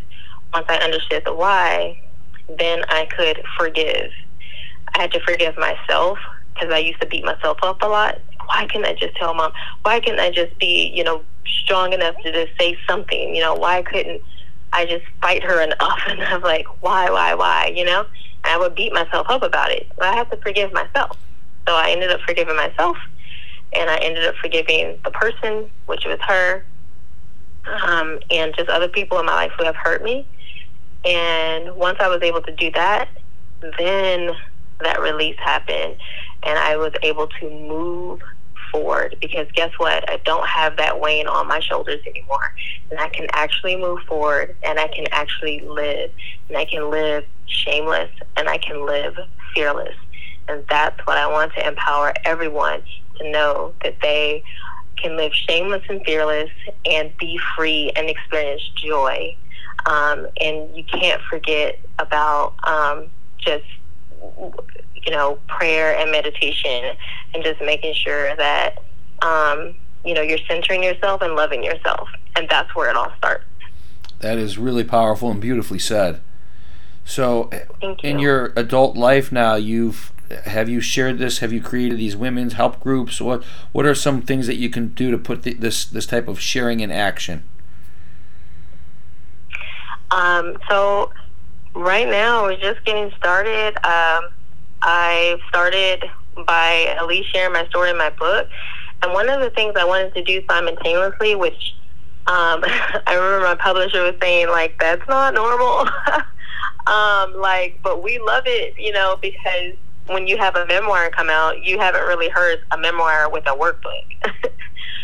once 0.54 0.66
I 0.70 0.78
understood 0.78 1.24
the 1.26 1.34
why, 1.34 1.98
then 2.58 2.84
I 2.90 3.08
could 3.18 3.42
forgive. 3.58 4.12
I 4.96 5.02
had 5.02 5.12
to 5.14 5.20
forgive 5.22 5.58
myself 5.58 6.18
because 6.54 6.74
I 6.74 6.80
used 6.80 7.00
to 7.02 7.08
beat 7.08 7.24
myself 7.24 7.58
up 7.64 7.82
a 7.82 7.88
lot. 7.88 8.20
Why 8.48 8.66
can't 8.68 8.86
I 8.86 8.94
just 8.94 9.16
tell 9.16 9.34
mom? 9.34 9.52
Why 9.84 10.00
can't 10.00 10.20
I 10.20 10.30
just 10.30 10.58
be, 10.60 10.92
you 10.94 11.04
know, 11.04 11.22
strong 11.64 11.94
enough 11.94 12.16
to 12.24 12.32
just 12.32 12.58
say 12.60 12.78
something? 12.88 13.36
You 13.36 13.42
know, 13.42 13.56
why 13.56 13.82
couldn't 13.82 14.22
I 14.76 14.86
just 14.86 15.06
fight 15.22 15.44
her 15.44 15.62
enough? 15.62 16.00
And 16.08 16.22
I'm 16.22 16.42
like, 16.42 16.66
why, 16.82 17.10
why, 17.10 17.34
why? 17.34 17.72
You 17.76 17.86
know, 17.86 18.02
and 18.02 18.54
I 18.54 18.58
would 18.58 18.76
beat 18.76 18.94
myself 18.94 19.28
up 19.30 19.42
about 19.44 19.72
it. 19.72 19.88
But 19.98 20.08
I 20.08 20.16
have 20.16 20.30
to 20.32 20.38
forgive 20.38 20.74
myself. 20.74 21.18
So 21.68 21.76
I 21.76 21.90
ended 21.90 22.12
up 22.12 22.20
forgiving 22.28 22.56
myself, 22.56 22.98
and 23.76 23.90
I 23.90 23.98
ended 23.98 24.26
up 24.26 24.36
forgiving 24.42 25.00
the 25.04 25.12
person, 25.12 25.70
which 25.88 26.06
was 26.06 26.20
her, 26.28 26.64
um, 27.88 28.20
and 28.30 28.54
just 28.56 28.70
other 28.70 28.88
people 28.88 29.20
in 29.20 29.26
my 29.26 29.34
life 29.34 29.52
who 29.58 29.66
have 29.66 29.76
hurt 29.76 30.04
me. 30.04 30.28
And 31.06 31.76
once 31.76 31.98
I 32.00 32.08
was 32.08 32.20
able 32.22 32.42
to 32.42 32.56
do 32.56 32.72
that, 32.76 33.10
then 33.80 34.32
that 34.82 35.02
release 35.02 35.38
happened, 35.44 35.96
and 36.44 36.60
I 36.60 36.78
was 36.78 36.92
able 37.02 37.28
to 37.40 37.50
move 37.50 38.20
forward 38.76 39.16
because 39.22 39.48
guess 39.56 39.72
what? 39.78 40.10
I 40.10 40.18
don't 40.26 40.48
have 40.48 40.78
that 40.78 41.00
weighing 41.00 41.28
on 41.28 41.48
my 41.48 41.60
shoulders 41.60 42.00
anymore. 42.06 42.54
And 42.92 43.00
I 43.00 43.08
can 43.10 43.28
actually 43.34 43.78
move 43.78 44.00
forward 44.08 44.56
and 44.64 44.80
I 44.80 44.88
can 44.88 45.06
actually 45.12 45.62
live. 45.62 46.12
And 46.50 46.58
I 46.58 46.66
can 46.66 46.92
live 46.92 47.24
shameless 47.48 48.10
and 48.38 48.50
I 48.50 48.58
can 48.58 48.86
live 48.86 49.16
fearless. 49.56 49.96
And 50.48 50.64
that's 50.70 51.00
what 51.06 51.18
I 51.18 51.28
want 51.28 51.54
to 51.58 51.68
empower 51.68 52.14
everyone 52.26 52.82
to 53.20 53.32
know 53.32 53.74
that 53.84 53.96
they 54.02 54.44
can 55.02 55.18
live 55.18 55.34
shameless 55.34 55.84
and 55.90 56.02
fearless 56.06 56.50
and 56.86 57.12
be 57.18 57.40
free 57.58 57.92
and 57.96 58.10
experience 58.10 58.62
joy. 58.76 59.36
Um, 59.86 60.28
and 60.42 60.76
you 60.76 60.84
can't 60.84 61.22
forget 61.30 61.80
about 62.00 62.56
um, 62.68 63.08
just, 63.38 63.66
you 65.06 65.12
know, 65.12 65.40
prayer 65.48 65.98
and 65.98 66.12
meditation 66.12 66.96
and 67.34 67.44
just 67.44 67.62
making 67.62 67.94
sure 67.94 68.36
that, 68.36 68.84
um, 69.22 69.76
you 70.04 70.14
know, 70.14 70.22
you're 70.22 70.40
centering 70.48 70.84
yourself 70.84 71.22
and 71.22 71.36
loving 71.36 71.64
yourself. 71.64 72.10
And 72.36 72.48
that's 72.50 72.74
where 72.76 72.90
it 72.90 72.96
all 72.96 73.12
starts. 73.18 73.46
That 74.20 74.38
is 74.38 74.58
really 74.58 74.84
powerful 74.84 75.32
and 75.32 75.40
beautifully 75.40 75.80
said. 75.80 76.22
So, 77.04 77.50
you. 77.82 77.96
in 78.04 78.20
your 78.20 78.52
adult 78.56 78.98
life 78.98 79.32
now, 79.32 79.56
you've 79.56 80.12
have 80.46 80.68
you 80.70 80.82
shared 80.82 81.20
this? 81.20 81.40
Have 81.40 81.54
you 81.54 81.62
created 81.62 82.00
these 82.00 82.16
women's 82.16 82.54
help 82.54 82.80
groups? 82.80 83.22
What 83.22 83.44
What 83.72 83.86
are 83.86 83.96
some 83.96 84.22
things 84.22 84.48
that 84.48 84.56
you 84.56 84.70
can 84.70 84.90
do 84.90 85.12
to 85.12 85.18
put 85.18 85.44
the, 85.44 85.54
this 85.54 85.86
this 85.86 86.08
type 86.08 86.28
of 86.28 86.40
sharing 86.40 86.80
in 86.80 86.92
action? 86.92 87.44
Um, 90.12 90.58
so 90.70 91.12
right 91.76 92.08
now 92.08 92.44
we're 92.44 92.58
just 92.58 92.84
getting 92.86 93.12
started. 93.18 93.78
Um, 93.86 94.30
I 94.86 95.38
started 95.50 96.04
by 96.46 96.96
at 96.98 97.08
least 97.08 97.34
sharing 97.34 97.54
my 97.54 97.68
story 97.68 97.90
in 97.90 97.98
my 97.98 98.12
book, 98.12 98.48
and 99.02 99.14
one 99.14 99.30
of 99.30 99.42
the 99.42 99.50
things 99.50 99.74
I 99.78 99.84
wanted 99.84 100.14
to 100.16 100.24
do 100.24 100.42
simultaneously, 100.48 101.36
which 101.36 101.76
um, 102.28 102.64
I 103.08 103.14
remember 103.16 103.42
my 103.42 103.56
publisher 103.56 104.04
was 104.04 104.16
saying 104.22 104.50
like 104.50 104.78
that's 104.80 105.08
not 105.10 105.34
normal. 105.34 105.88
um, 106.88 107.42
like, 107.42 107.80
but 107.84 108.04
we 108.04 108.20
love 108.20 108.44
it, 108.46 108.76
you 108.78 108.92
know, 108.92 109.18
because 109.22 109.74
when 110.08 110.28
you 110.28 110.38
have 110.38 110.56
a 110.56 110.66
memoir 110.68 111.10
come 111.10 111.30
out, 111.30 111.64
you 111.64 111.80
haven't 111.80 112.04
really 112.04 112.30
heard 112.30 112.60
a 112.72 112.78
memoir 112.78 113.30
with 113.32 113.44
a 113.48 113.56
workbook. 113.56 114.06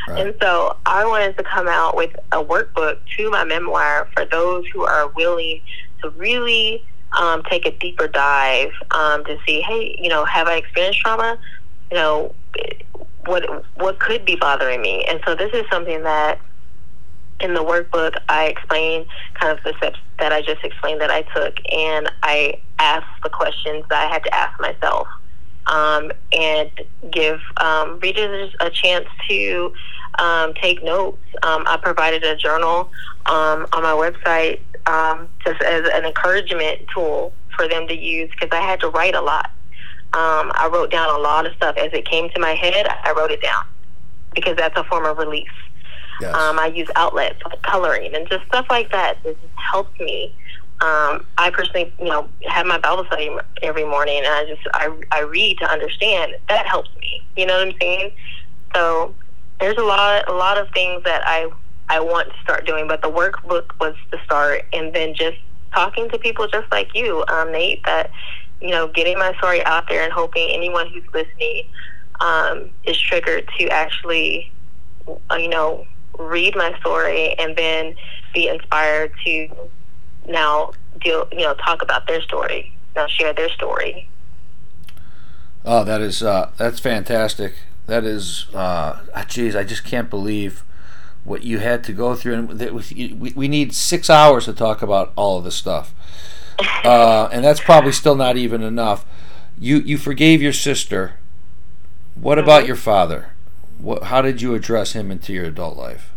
right. 0.08 0.28
And 0.28 0.36
so 0.42 0.78
I 0.86 1.06
wanted 1.06 1.38
to 1.38 1.44
come 1.44 1.68
out 1.68 1.96
with 1.96 2.12
a 2.32 2.44
workbook 2.44 2.98
to 3.18 3.32
my 3.32 3.44
memoir 3.44 4.08
for 4.14 4.26
those 4.26 4.64
who 4.74 4.86
are 4.86 5.10
willing 5.16 5.62
to 6.04 6.12
really 6.12 6.84
um, 7.20 7.44
take 7.50 7.66
a 7.66 7.72
deeper 7.78 8.08
dive 8.08 8.72
um, 8.92 9.24
to 9.26 9.38
see, 9.46 9.62
hey, 9.62 9.96
you 10.00 10.10
know, 10.10 10.26
have 10.26 10.48
I 10.48 10.56
experienced 10.56 11.00
trauma? 11.00 11.38
You 11.92 11.98
know, 11.98 12.36
what 13.26 13.66
what 13.76 14.00
could 14.00 14.26
be 14.26 14.36
bothering 14.36 14.82
me? 14.82 15.06
And 15.10 15.20
so 15.26 15.36
this 15.36 15.52
is 15.54 15.66
something 15.72 16.04
that 16.04 16.40
in 17.40 17.54
the 17.54 17.64
workbook 17.64 18.16
I 18.30 18.46
explain 18.46 19.06
kind 19.40 19.58
of 19.58 19.64
the 19.64 19.74
steps 19.78 20.00
that 20.20 20.32
I 20.32 20.42
just 20.42 20.64
explained 20.64 21.02
that 21.02 21.12
I 21.12 21.24
took, 21.36 21.58
and 21.72 22.12
I 22.24 22.62
asked 22.80 23.24
the 23.24 23.30
questions 23.30 23.84
that 23.90 24.08
I 24.08 24.14
had 24.14 24.24
to 24.24 24.36
ask 24.36 24.60
myself, 24.60 25.08
um, 25.68 26.12
and 26.32 26.70
give 27.12 27.40
um, 27.60 28.00
readers 28.00 28.54
a 28.60 28.70
chance 28.70 29.08
to 29.30 29.74
um, 30.20 30.54
take 30.62 30.84
notes. 30.84 31.22
Um, 31.44 31.64
I 31.68 31.78
provided 31.78 32.24
a 32.24 32.36
journal 32.36 32.92
um, 33.26 33.68
on 33.74 33.84
my 33.84 33.94
website 33.94 34.60
um, 34.88 35.28
just 35.46 35.62
as 35.62 35.88
an 35.94 36.06
encouragement 36.06 36.80
tool 36.94 37.34
for 37.56 37.68
them 37.68 37.88
to 37.88 37.96
use 37.98 38.30
because 38.32 38.50
I 38.52 38.62
had 38.62 38.80
to 38.82 38.90
write 38.90 39.16
a 39.16 39.22
lot. 39.22 39.52
I 40.62 40.70
wrote 40.72 40.92
down 40.92 41.10
a 41.10 41.18
lot 41.18 41.48
of 41.48 41.56
stuff 41.56 41.76
as 41.78 41.90
it 41.92 42.08
came 42.08 42.30
to 42.30 42.40
my 42.40 42.52
head. 42.52 42.88
I 43.04 43.14
wrote 43.18 43.32
it 43.32 43.42
down 43.42 43.64
because 44.36 44.56
that's 44.56 44.78
a 44.78 44.84
form 44.84 45.06
of 45.06 45.18
release. 45.18 45.48
Yes. 46.20 46.36
Um, 46.36 46.60
I 46.60 46.68
use 46.68 46.88
outlets 46.96 47.40
like 47.44 47.62
coloring 47.64 48.14
and 48.14 48.30
just 48.30 48.46
stuff 48.46 48.68
like 48.70 48.92
that. 48.92 49.18
It 49.26 49.40
just 49.42 49.54
helps 49.72 50.00
me. 50.00 50.36
Um, 50.82 51.26
I 51.38 51.52
personally, 51.52 51.94
you 52.00 52.06
know, 52.06 52.28
have 52.48 52.68
my 52.68 52.78
Bible 52.78 53.06
study 53.06 53.30
every 53.64 53.86
morning, 53.86 54.18
and 54.18 54.28
I 54.28 54.46
just 54.46 54.62
I, 54.74 54.96
I 55.12 55.22
read 55.22 55.58
to 55.60 55.66
understand. 55.66 56.34
That 56.48 56.68
helps 56.68 56.90
me. 57.00 57.24
You 57.36 57.48
know 57.48 57.58
what 57.58 57.70
I'm 57.70 57.74
saying? 57.80 58.12
So 58.76 59.16
there's 59.60 59.78
a 59.78 59.84
lot 59.84 60.28
a 60.30 60.34
lot 60.34 60.58
of 60.58 60.70
things 60.74 61.04
that 61.06 61.22
I 61.26 61.50
I 61.92 62.00
want 62.00 62.30
to 62.30 62.40
start 62.42 62.66
doing, 62.66 62.88
but 62.88 63.02
the 63.02 63.12
workbook 63.12 63.78
was 63.82 63.96
the 64.12 64.18
start, 64.24 64.66
and 64.72 64.94
then 64.96 65.14
just 65.14 65.38
talking 65.74 66.08
to 66.10 66.18
people 66.18 66.48
just 66.48 66.72
like 66.72 66.96
you, 66.96 67.26
um, 67.28 67.52
Nate. 67.52 67.84
That 67.84 68.12
you 68.62 68.70
know, 68.70 68.88
getting 68.88 69.18
my 69.20 69.34
story 69.40 69.62
out 69.66 69.90
there 69.90 70.02
and 70.02 70.14
hoping 70.14 70.50
anyone 70.52 70.88
who's 70.88 71.04
listening 71.14 71.68
um, 72.22 72.70
is 72.86 72.98
triggered 72.98 73.50
to 73.60 73.68
actually, 73.68 74.54
you 75.32 75.50
know, 75.50 75.86
read 76.18 76.56
my 76.56 76.78
story 76.80 77.38
and 77.38 77.58
then 77.58 77.94
be 78.34 78.48
inspired 78.48 79.12
to 79.26 79.50
now 80.28 80.72
deal, 81.02 81.28
you 81.34 81.40
know, 81.40 81.56
talk 81.56 81.82
about 81.82 82.08
their 82.08 82.22
story, 82.22 82.74
now 82.96 83.06
share 83.08 83.34
their 83.34 83.50
story. 83.50 84.08
Oh, 85.66 85.84
that 85.84 86.00
is 86.00 86.24
uh, 86.24 86.52
that's 86.56 86.80
fantastic. 86.80 87.56
That 87.88 88.06
is, 88.06 88.48
uh, 88.54 89.00
geez, 89.28 89.58
I 89.58 89.66
just 89.66 89.84
can't 89.84 90.10
believe 90.10 90.64
what 91.24 91.44
you 91.44 91.60
had 91.60 91.84
to 91.86 91.94
go 91.94 92.16
through, 92.16 92.34
and 92.34 93.20
we, 93.20 93.32
we 93.36 93.48
need 93.48 93.74
six 93.74 94.10
hours 94.10 94.46
to 94.46 94.54
talk 94.54 94.82
about 94.82 95.14
all 95.16 95.38
of 95.38 95.44
this 95.44 95.56
stuff, 95.56 95.94
uh, 96.84 97.30
and 97.32 97.44
that's 97.44 97.60
probably 97.60 97.92
still 97.92 98.16
not 98.16 98.38
even 98.38 98.64
enough. 98.64 99.06
You 99.60 99.78
you 99.78 99.98
forgave 99.98 100.42
your 100.42 100.54
sister. 100.54 101.14
What 102.16 102.38
mm-hmm. 102.38 102.46
about 102.46 102.66
your 102.68 102.76
father? 102.76 103.30
What, 103.78 104.04
how 104.04 104.22
did 104.22 104.42
you 104.42 104.54
address 104.54 104.94
him 104.94 105.12
into 105.12 105.34
your 105.34 105.46
adult 105.46 105.78
life? 105.78 106.12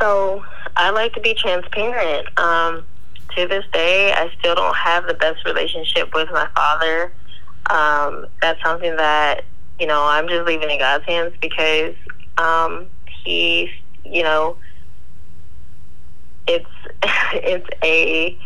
So 0.00 0.44
I 0.76 0.90
like 0.90 1.12
to 1.14 1.20
be 1.20 1.34
transparent. 1.34 2.26
Um, 2.38 2.84
to 3.36 3.46
this 3.46 3.64
day, 3.72 4.12
I 4.12 4.30
still 4.38 4.54
don't 4.54 4.76
have 4.76 5.06
the 5.06 5.14
best 5.14 5.44
relationship 5.44 6.12
with 6.14 6.28
my 6.30 6.48
father. 6.54 7.12
Um, 7.70 8.26
that's 8.40 8.60
something 8.62 8.96
that 8.96 9.44
you 9.78 9.86
know 9.86 10.02
I'm 10.02 10.26
just 10.28 10.46
leaving 10.46 10.70
in 10.70 10.78
God's 10.78 11.04
hands 11.04 11.34
because 11.40 11.94
um, 12.40 12.86
he, 13.24 13.70
you 14.04 14.22
know, 14.22 14.56
it's 16.46 16.66
it's 17.34 17.68
a 17.82 18.36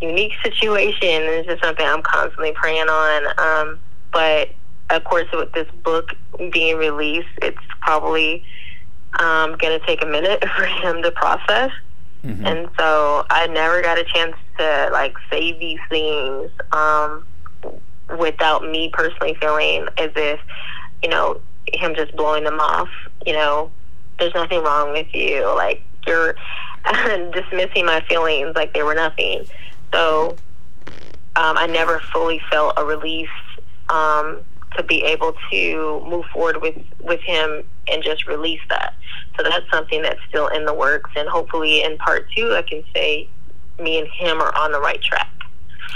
unique 0.00 0.32
situation. 0.42 0.98
It's 1.02 1.48
just 1.48 1.62
something 1.62 1.86
I'm 1.86 2.02
constantly 2.02 2.52
praying 2.52 2.88
on. 2.88 3.26
Um, 3.38 3.78
but 4.12 4.50
of 4.90 5.04
course, 5.04 5.26
with 5.32 5.52
this 5.52 5.68
book 5.82 6.14
being 6.52 6.76
released, 6.76 7.28
it's 7.42 7.58
probably 7.80 8.44
um, 9.18 9.56
going 9.56 9.78
to 9.78 9.86
take 9.86 10.02
a 10.02 10.06
minute 10.06 10.44
for 10.56 10.64
him 10.64 11.02
to 11.02 11.10
process. 11.12 11.70
Mm-hmm. 12.22 12.46
And 12.46 12.68
so 12.78 13.26
I 13.30 13.46
never 13.48 13.82
got 13.82 13.98
a 13.98 14.04
chance 14.04 14.34
to 14.58 14.88
like 14.92 15.14
say 15.30 15.58
these 15.58 15.78
things 15.90 16.50
um, 16.72 17.26
without 18.18 18.62
me 18.62 18.90
personally 18.92 19.36
feeling 19.40 19.86
as 19.98 20.10
if, 20.16 20.40
you 21.02 21.10
know, 21.10 21.40
him 21.72 21.94
just 21.94 22.16
blowing 22.16 22.44
them 22.44 22.60
off. 22.60 22.88
You 23.26 23.32
know, 23.32 23.70
there's 24.18 24.34
nothing 24.34 24.62
wrong 24.62 24.92
with 24.92 25.12
you. 25.14 25.46
Like 25.54 25.82
you're 26.06 26.34
dismissing 27.32 27.86
my 27.86 28.04
feelings 28.08 28.54
like 28.54 28.74
they 28.74 28.82
were 28.82 28.94
nothing. 28.94 29.46
So 29.92 30.36
um, 31.36 31.56
I 31.56 31.66
never 31.66 32.00
fully 32.12 32.40
felt 32.50 32.74
a 32.76 32.84
release 32.84 33.28
um, 33.88 34.40
to 34.76 34.82
be 34.82 35.02
able 35.02 35.34
to 35.50 36.02
move 36.08 36.24
forward 36.32 36.60
with 36.60 36.76
with 37.00 37.20
him 37.20 37.64
and 37.88 38.02
just 38.02 38.26
release 38.26 38.60
that. 38.68 38.94
So 39.36 39.42
that's 39.42 39.68
something 39.70 40.02
that's 40.02 40.20
still 40.28 40.48
in 40.48 40.64
the 40.64 40.74
works, 40.74 41.10
and 41.16 41.28
hopefully 41.28 41.82
in 41.82 41.98
part 41.98 42.28
two, 42.36 42.54
I 42.54 42.62
can 42.62 42.84
say 42.94 43.28
me 43.78 43.98
and 43.98 44.08
him 44.08 44.40
are 44.40 44.54
on 44.56 44.72
the 44.72 44.80
right 44.80 45.02
track. 45.02 45.30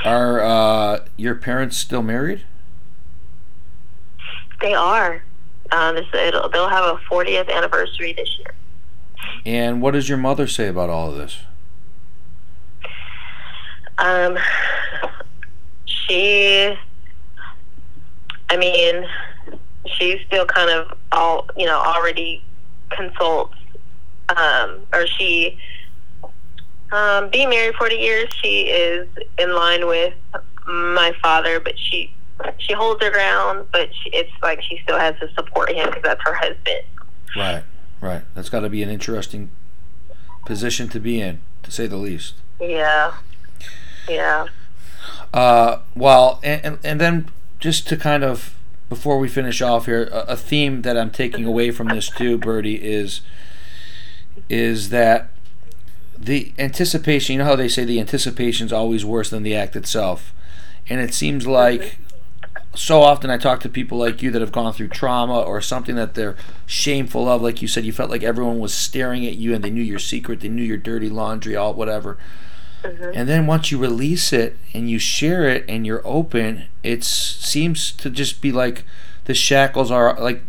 Are 0.05 0.41
uh, 0.41 1.05
your 1.17 1.35
parents 1.35 1.77
still 1.77 2.03
married? 2.03 2.43
They 4.61 4.75
are. 4.75 5.23
Um, 5.71 5.97
they'll 6.13 6.69
have 6.69 6.85
a 6.85 6.99
40th 7.11 7.51
anniversary 7.51 8.13
this 8.13 8.29
year. 8.39 8.55
And 9.45 9.83
what 9.83 9.93
does 9.93 10.09
your 10.09 10.19
mother 10.19 10.47
say 10.47 10.69
about 10.69 10.91
all 10.91 11.11
of 11.11 11.17
this? 11.17 11.41
Um, 13.99 14.39
she, 15.85 16.77
I 18.49 18.57
mean, 18.57 19.07
she's 19.87 20.21
still 20.27 20.47
kind 20.47 20.71
of 20.71 20.97
all, 21.13 21.49
you 21.57 21.67
know, 21.67 21.79
already 21.79 22.43
consults, 22.91 23.57
um, 24.31 24.81
or 24.93 25.07
she, 25.07 25.59
um, 26.93 27.29
being 27.31 27.51
married 27.51 27.75
40 27.75 27.97
years, 27.97 28.29
she 28.41 28.63
is 28.63 29.09
in 29.39 29.55
line 29.55 29.87
with 29.87 30.15
my 30.67 31.13
father, 31.21 31.61
but 31.61 31.79
she, 31.79 32.15
she 32.59 32.73
holds 32.73 33.03
her 33.03 33.11
ground, 33.11 33.67
but 33.73 33.91
she, 33.95 34.11
it's 34.11 34.31
like 34.43 34.63
she 34.63 34.79
still 34.83 34.99
has 34.99 35.19
to 35.21 35.33
support 35.35 35.71
him 35.71 35.87
because 35.87 36.03
that's 36.03 36.23
her 36.25 36.35
husband. 36.35 36.83
Right, 37.37 37.65
right. 38.01 38.23
That's 38.35 38.49
got 38.49 38.61
to 38.61 38.69
be 38.69 38.83
an 38.83 38.91
interesting 38.91 39.51
position 40.45 40.89
to 40.89 41.01
be 41.01 41.21
in, 41.21 41.41
to 41.63 41.71
say 41.71 41.87
the 41.87 41.97
least. 41.97 42.35
Yeah, 42.61 43.15
yeah. 44.09 44.47
Uh, 45.33 45.81
well, 45.95 46.41
and, 46.43 46.65
and, 46.65 46.79
and 46.83 47.01
then 47.01 47.31
just 47.61 47.87
to 47.89 47.97
kind 47.97 48.25
of 48.25 48.55
before 48.89 49.19
we 49.19 49.29
finish 49.29 49.61
off 49.61 49.87
here, 49.87 50.05
a, 50.13 50.21
a 50.33 50.37
theme 50.37 50.83
that 50.83 50.97
I'm 50.97 51.11
taking 51.11 51.45
away 51.45 51.71
from 51.71 51.89
this 51.89 52.09
too, 52.09 52.39
Byrdy, 52.39 52.79
is 52.81 53.21
is 54.49 54.89
that 54.91 55.31
the 56.17 56.53
anticipation. 56.59 57.35
You 57.35 57.39
know 57.41 57.45
how 57.45 57.57
they 57.57 57.69
say 57.69 57.85
the 57.85 58.01
anticipation 58.01 58.67
is 58.67 58.73
always 58.73 59.05
worse 59.05 59.31
than 59.31 59.43
the 59.43 59.55
act 59.55 59.77
itself, 59.77 60.33
and 60.89 61.01
it 61.01 61.13
seems 61.13 61.47
like 61.47 61.99
so 62.75 63.03
often 63.03 63.31
I 63.31 63.39
talk 63.39 63.61
to 63.61 63.69
people 63.69 63.99
like 63.99 64.23
you 64.23 64.31
that 64.31 64.41
have 64.41 64.53
gone 64.53 64.73
through 64.73 64.89
trauma 64.89 65.41
or 65.41 65.61
something 65.61 65.97
that 65.97 66.15
they're 66.15 66.37
shameful 66.67 67.29
of. 67.29 67.43
Like 67.43 67.61
you 67.63 67.69
said, 67.69 67.85
you 67.85 67.93
felt 67.93 68.11
like 68.11 68.23
everyone 68.23 68.59
was 68.59 68.73
staring 68.75 69.27
at 69.27 69.37
you 69.37 69.55
and 69.55 69.65
they 69.65 69.71
knew 69.71 69.83
your 69.83 69.99
secret, 69.99 70.41
they 70.41 70.49
knew 70.49 70.63
your 70.63 70.77
dirty 70.77 71.09
laundry, 71.09 71.57
all 71.57 71.75
whatever. 71.75 72.19
Mm-hmm. 72.83 73.11
And 73.15 73.29
then 73.29 73.47
once 73.47 73.73
you 73.73 73.79
release 73.79 74.33
it 74.33 74.57
and 74.73 74.89
you 74.89 74.99
share 74.99 75.49
it 75.49 75.65
and 75.69 75.87
you're 75.87 76.07
open, 76.07 76.67
it 76.83 77.03
seems 77.03 77.91
to 77.93 78.11
just 78.11 78.41
be 78.41 78.53
like 78.53 78.85
the 79.25 79.35
shackles 79.35 79.91
are 79.91 80.19
like 80.21 80.43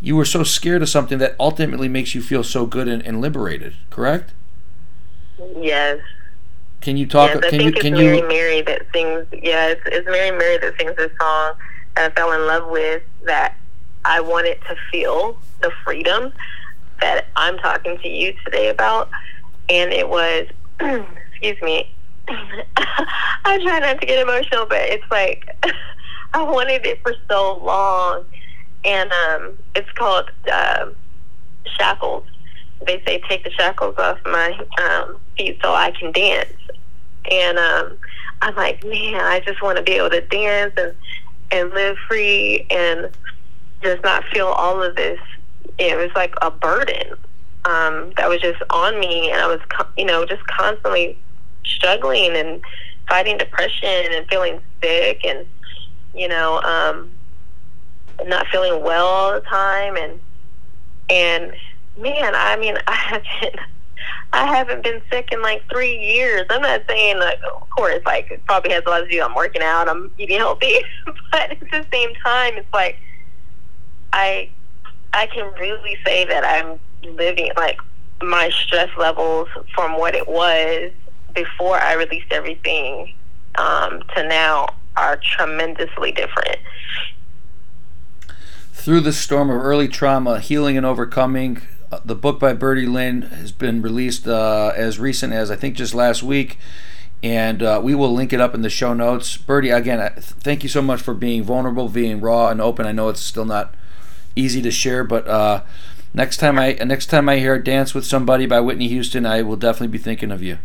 you 0.00 0.16
were 0.16 0.24
so 0.24 0.42
scared 0.42 0.82
of 0.82 0.88
something 0.88 1.18
that 1.18 1.34
ultimately 1.40 1.88
makes 1.88 2.14
you 2.14 2.20
feel 2.20 2.44
so 2.44 2.66
good 2.66 2.88
and, 2.88 3.02
and 3.06 3.20
liberated. 3.20 3.74
Correct? 3.90 4.32
Yes. 5.56 6.00
Can 6.84 6.98
you 6.98 7.06
talk? 7.06 7.30
Yes, 7.30 7.38
I 7.38 7.48
can 7.48 7.60
think 7.60 7.76
you? 7.76 7.80
Can 7.80 7.94
it's 7.94 8.02
Mary 8.02 8.18
you? 8.18 8.28
Mary 8.28 8.60
that 8.60 8.82
sings. 8.92 9.26
Yeah, 9.32 9.68
it's, 9.68 9.80
it's 9.86 10.06
Mary 10.06 10.30
Mary 10.30 10.58
that 10.58 10.74
sings 10.78 10.94
this 10.98 11.10
song 11.18 11.54
that 11.96 12.12
I 12.12 12.14
fell 12.14 12.30
in 12.32 12.46
love 12.46 12.68
with. 12.70 13.02
That 13.24 13.54
I 14.04 14.20
wanted 14.20 14.58
to 14.68 14.76
feel 14.92 15.38
the 15.62 15.72
freedom 15.82 16.30
that 17.00 17.28
I'm 17.36 17.56
talking 17.56 17.96
to 18.02 18.08
you 18.08 18.34
today 18.44 18.68
about, 18.68 19.08
and 19.70 19.94
it 19.94 20.10
was 20.10 20.46
excuse 20.80 21.56
me. 21.62 21.90
I 22.28 23.58
try 23.62 23.78
not 23.78 23.98
to 24.02 24.06
get 24.06 24.20
emotional, 24.20 24.66
but 24.66 24.82
it's 24.82 25.10
like 25.10 25.48
I 26.34 26.42
wanted 26.42 26.84
it 26.84 27.00
for 27.00 27.14
so 27.30 27.60
long, 27.64 28.24
and 28.84 29.10
um, 29.10 29.52
it's 29.74 29.90
called 29.92 30.30
uh, 30.52 30.90
shackles. 31.78 32.24
They 32.86 33.02
say 33.06 33.22
take 33.26 33.42
the 33.42 33.50
shackles 33.52 33.94
off 33.96 34.18
my 34.26 34.52
um, 34.82 35.16
feet 35.36 35.58
so 35.62 35.72
I 35.72 35.90
can 35.92 36.12
dance, 36.12 36.52
and 37.30 37.58
um, 37.58 37.98
I'm 38.42 38.54
like, 38.56 38.82
man, 38.84 39.16
I 39.16 39.40
just 39.46 39.62
want 39.62 39.76
to 39.78 39.82
be 39.82 39.92
able 39.92 40.10
to 40.10 40.20
dance 40.22 40.72
and 40.76 40.94
and 41.50 41.70
live 41.70 41.96
free 42.08 42.66
and 42.70 43.10
just 43.82 44.02
not 44.02 44.24
feel 44.32 44.46
all 44.48 44.82
of 44.82 44.96
this. 44.96 45.20
It 45.78 45.96
was 45.96 46.10
like 46.14 46.34
a 46.42 46.50
burden 46.50 47.12
um, 47.64 48.12
that 48.16 48.28
was 48.28 48.40
just 48.40 48.62
on 48.70 48.98
me, 48.98 49.30
and 49.30 49.40
I 49.40 49.46
was, 49.46 49.60
you 49.96 50.04
know, 50.04 50.24
just 50.24 50.46
constantly 50.46 51.18
struggling 51.64 52.36
and 52.36 52.60
fighting 53.08 53.38
depression 53.38 54.12
and 54.12 54.26
feeling 54.28 54.60
sick 54.82 55.24
and 55.24 55.46
you 56.14 56.28
know 56.28 56.60
um 56.62 57.10
not 58.26 58.46
feeling 58.48 58.82
well 58.82 59.06
all 59.06 59.32
the 59.32 59.40
time. 59.40 59.96
And 59.96 60.20
and 61.10 61.52
man 61.98 62.32
i 62.34 62.56
mean 62.56 62.76
i 62.86 62.94
haven't 62.94 63.56
i 64.34 64.46
haven't 64.46 64.82
been 64.82 65.00
sick 65.10 65.30
in 65.32 65.40
like 65.42 65.62
three 65.70 65.98
years. 65.98 66.44
I'm 66.50 66.62
not 66.62 66.82
saying 66.88 67.18
like 67.18 67.38
of 67.54 67.68
course 67.70 68.00
like 68.04 68.30
it 68.30 68.44
probably 68.46 68.72
has 68.72 68.82
a 68.86 68.90
lot 68.90 69.00
to 69.00 69.08
do. 69.08 69.22
I'm 69.22 69.34
working 69.34 69.62
out. 69.62 69.88
I'm 69.88 70.10
eating 70.18 70.38
healthy. 70.38 70.80
But 71.30 71.50
at 71.50 71.60
the 71.60 71.84
same 71.92 72.14
time 72.24 72.54
it's 72.56 72.72
like 72.72 72.96
i 74.12 74.48
i 75.12 75.26
can 75.26 75.52
really 75.58 75.96
say 76.04 76.24
that 76.24 76.44
i'm 76.44 76.78
living 77.16 77.50
like 77.56 77.78
my 78.22 78.50
stress 78.50 78.88
levels 78.96 79.48
from 79.74 79.98
what 79.98 80.14
it 80.14 80.26
was 80.28 80.92
before 81.34 81.78
I 81.80 81.94
released 81.94 82.32
everything 82.32 83.14
um, 83.56 84.02
to 84.14 84.26
now 84.26 84.68
are 84.96 85.18
tremendously 85.22 86.12
different. 86.12 86.58
Through 88.72 89.00
the 89.00 89.12
storm 89.12 89.50
of 89.50 89.60
early 89.60 89.88
trauma, 89.88 90.40
healing 90.40 90.76
and 90.76 90.86
overcoming, 90.86 91.62
the 92.04 92.14
book 92.14 92.38
by 92.38 92.54
Byrdy 92.54 92.90
Lynn 92.90 93.22
has 93.22 93.52
been 93.52 93.82
released 93.82 94.26
uh, 94.26 94.72
as 94.74 94.98
recent 94.98 95.32
as 95.32 95.50
I 95.50 95.56
think 95.56 95.76
just 95.76 95.94
last 95.94 96.22
week, 96.22 96.58
and 97.22 97.62
uh, 97.62 97.80
we 97.82 97.94
will 97.94 98.12
link 98.12 98.32
it 98.32 98.40
up 98.40 98.54
in 98.54 98.62
the 98.62 98.70
show 98.70 98.94
notes. 98.94 99.36
Byrdy, 99.36 99.74
again, 99.74 100.12
thank 100.18 100.62
you 100.62 100.68
so 100.68 100.82
much 100.82 101.00
for 101.00 101.14
being 101.14 101.42
vulnerable, 101.42 101.88
being 101.88 102.20
raw 102.20 102.48
and 102.48 102.60
open. 102.60 102.86
I 102.86 102.92
know 102.92 103.08
it's 103.08 103.20
still 103.20 103.44
not 103.44 103.74
easy 104.36 104.62
to 104.62 104.70
share, 104.70 105.04
but 105.04 105.26
uh, 105.28 105.62
next 106.12 106.38
time 106.38 106.58
I 106.58 106.72
next 106.84 107.06
time 107.06 107.28
I 107.28 107.38
hear 107.38 107.58
"Dance 107.58 107.94
with 107.94 108.06
Somebody" 108.06 108.46
by 108.46 108.60
Whitney 108.60 108.88
Houston, 108.88 109.26
I 109.26 109.42
will 109.42 109.56
definitely 109.56 109.88
be 109.88 109.98
thinking 109.98 110.30
of 110.30 110.42
you 110.42 110.58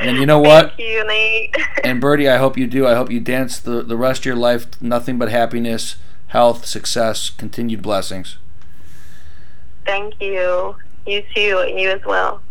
and 0.00 0.16
you 0.18 0.26
know 0.26 0.38
what? 0.40 0.74
Thank 0.76 0.80
you, 0.80 1.06
Nate. 1.06 1.56
and 1.84 2.02
Byrdy, 2.02 2.30
I 2.30 2.38
hope 2.38 2.56
you 2.56 2.66
do. 2.66 2.86
I 2.86 2.94
hope 2.94 3.10
you 3.10 3.20
dance 3.20 3.58
the, 3.58 3.82
the 3.82 3.96
rest 3.96 4.22
of 4.22 4.26
your 4.26 4.36
life 4.36 4.80
nothing 4.80 5.18
but 5.18 5.30
happiness, 5.30 5.96
health, 6.28 6.66
success, 6.66 7.30
continued 7.30 7.82
blessings. 7.82 8.38
Thank 9.86 10.14
you. 10.20 10.76
You 11.06 11.22
too. 11.34 11.64
and 11.68 11.80
You 11.80 11.90
as 11.90 12.02
well. 12.06 12.43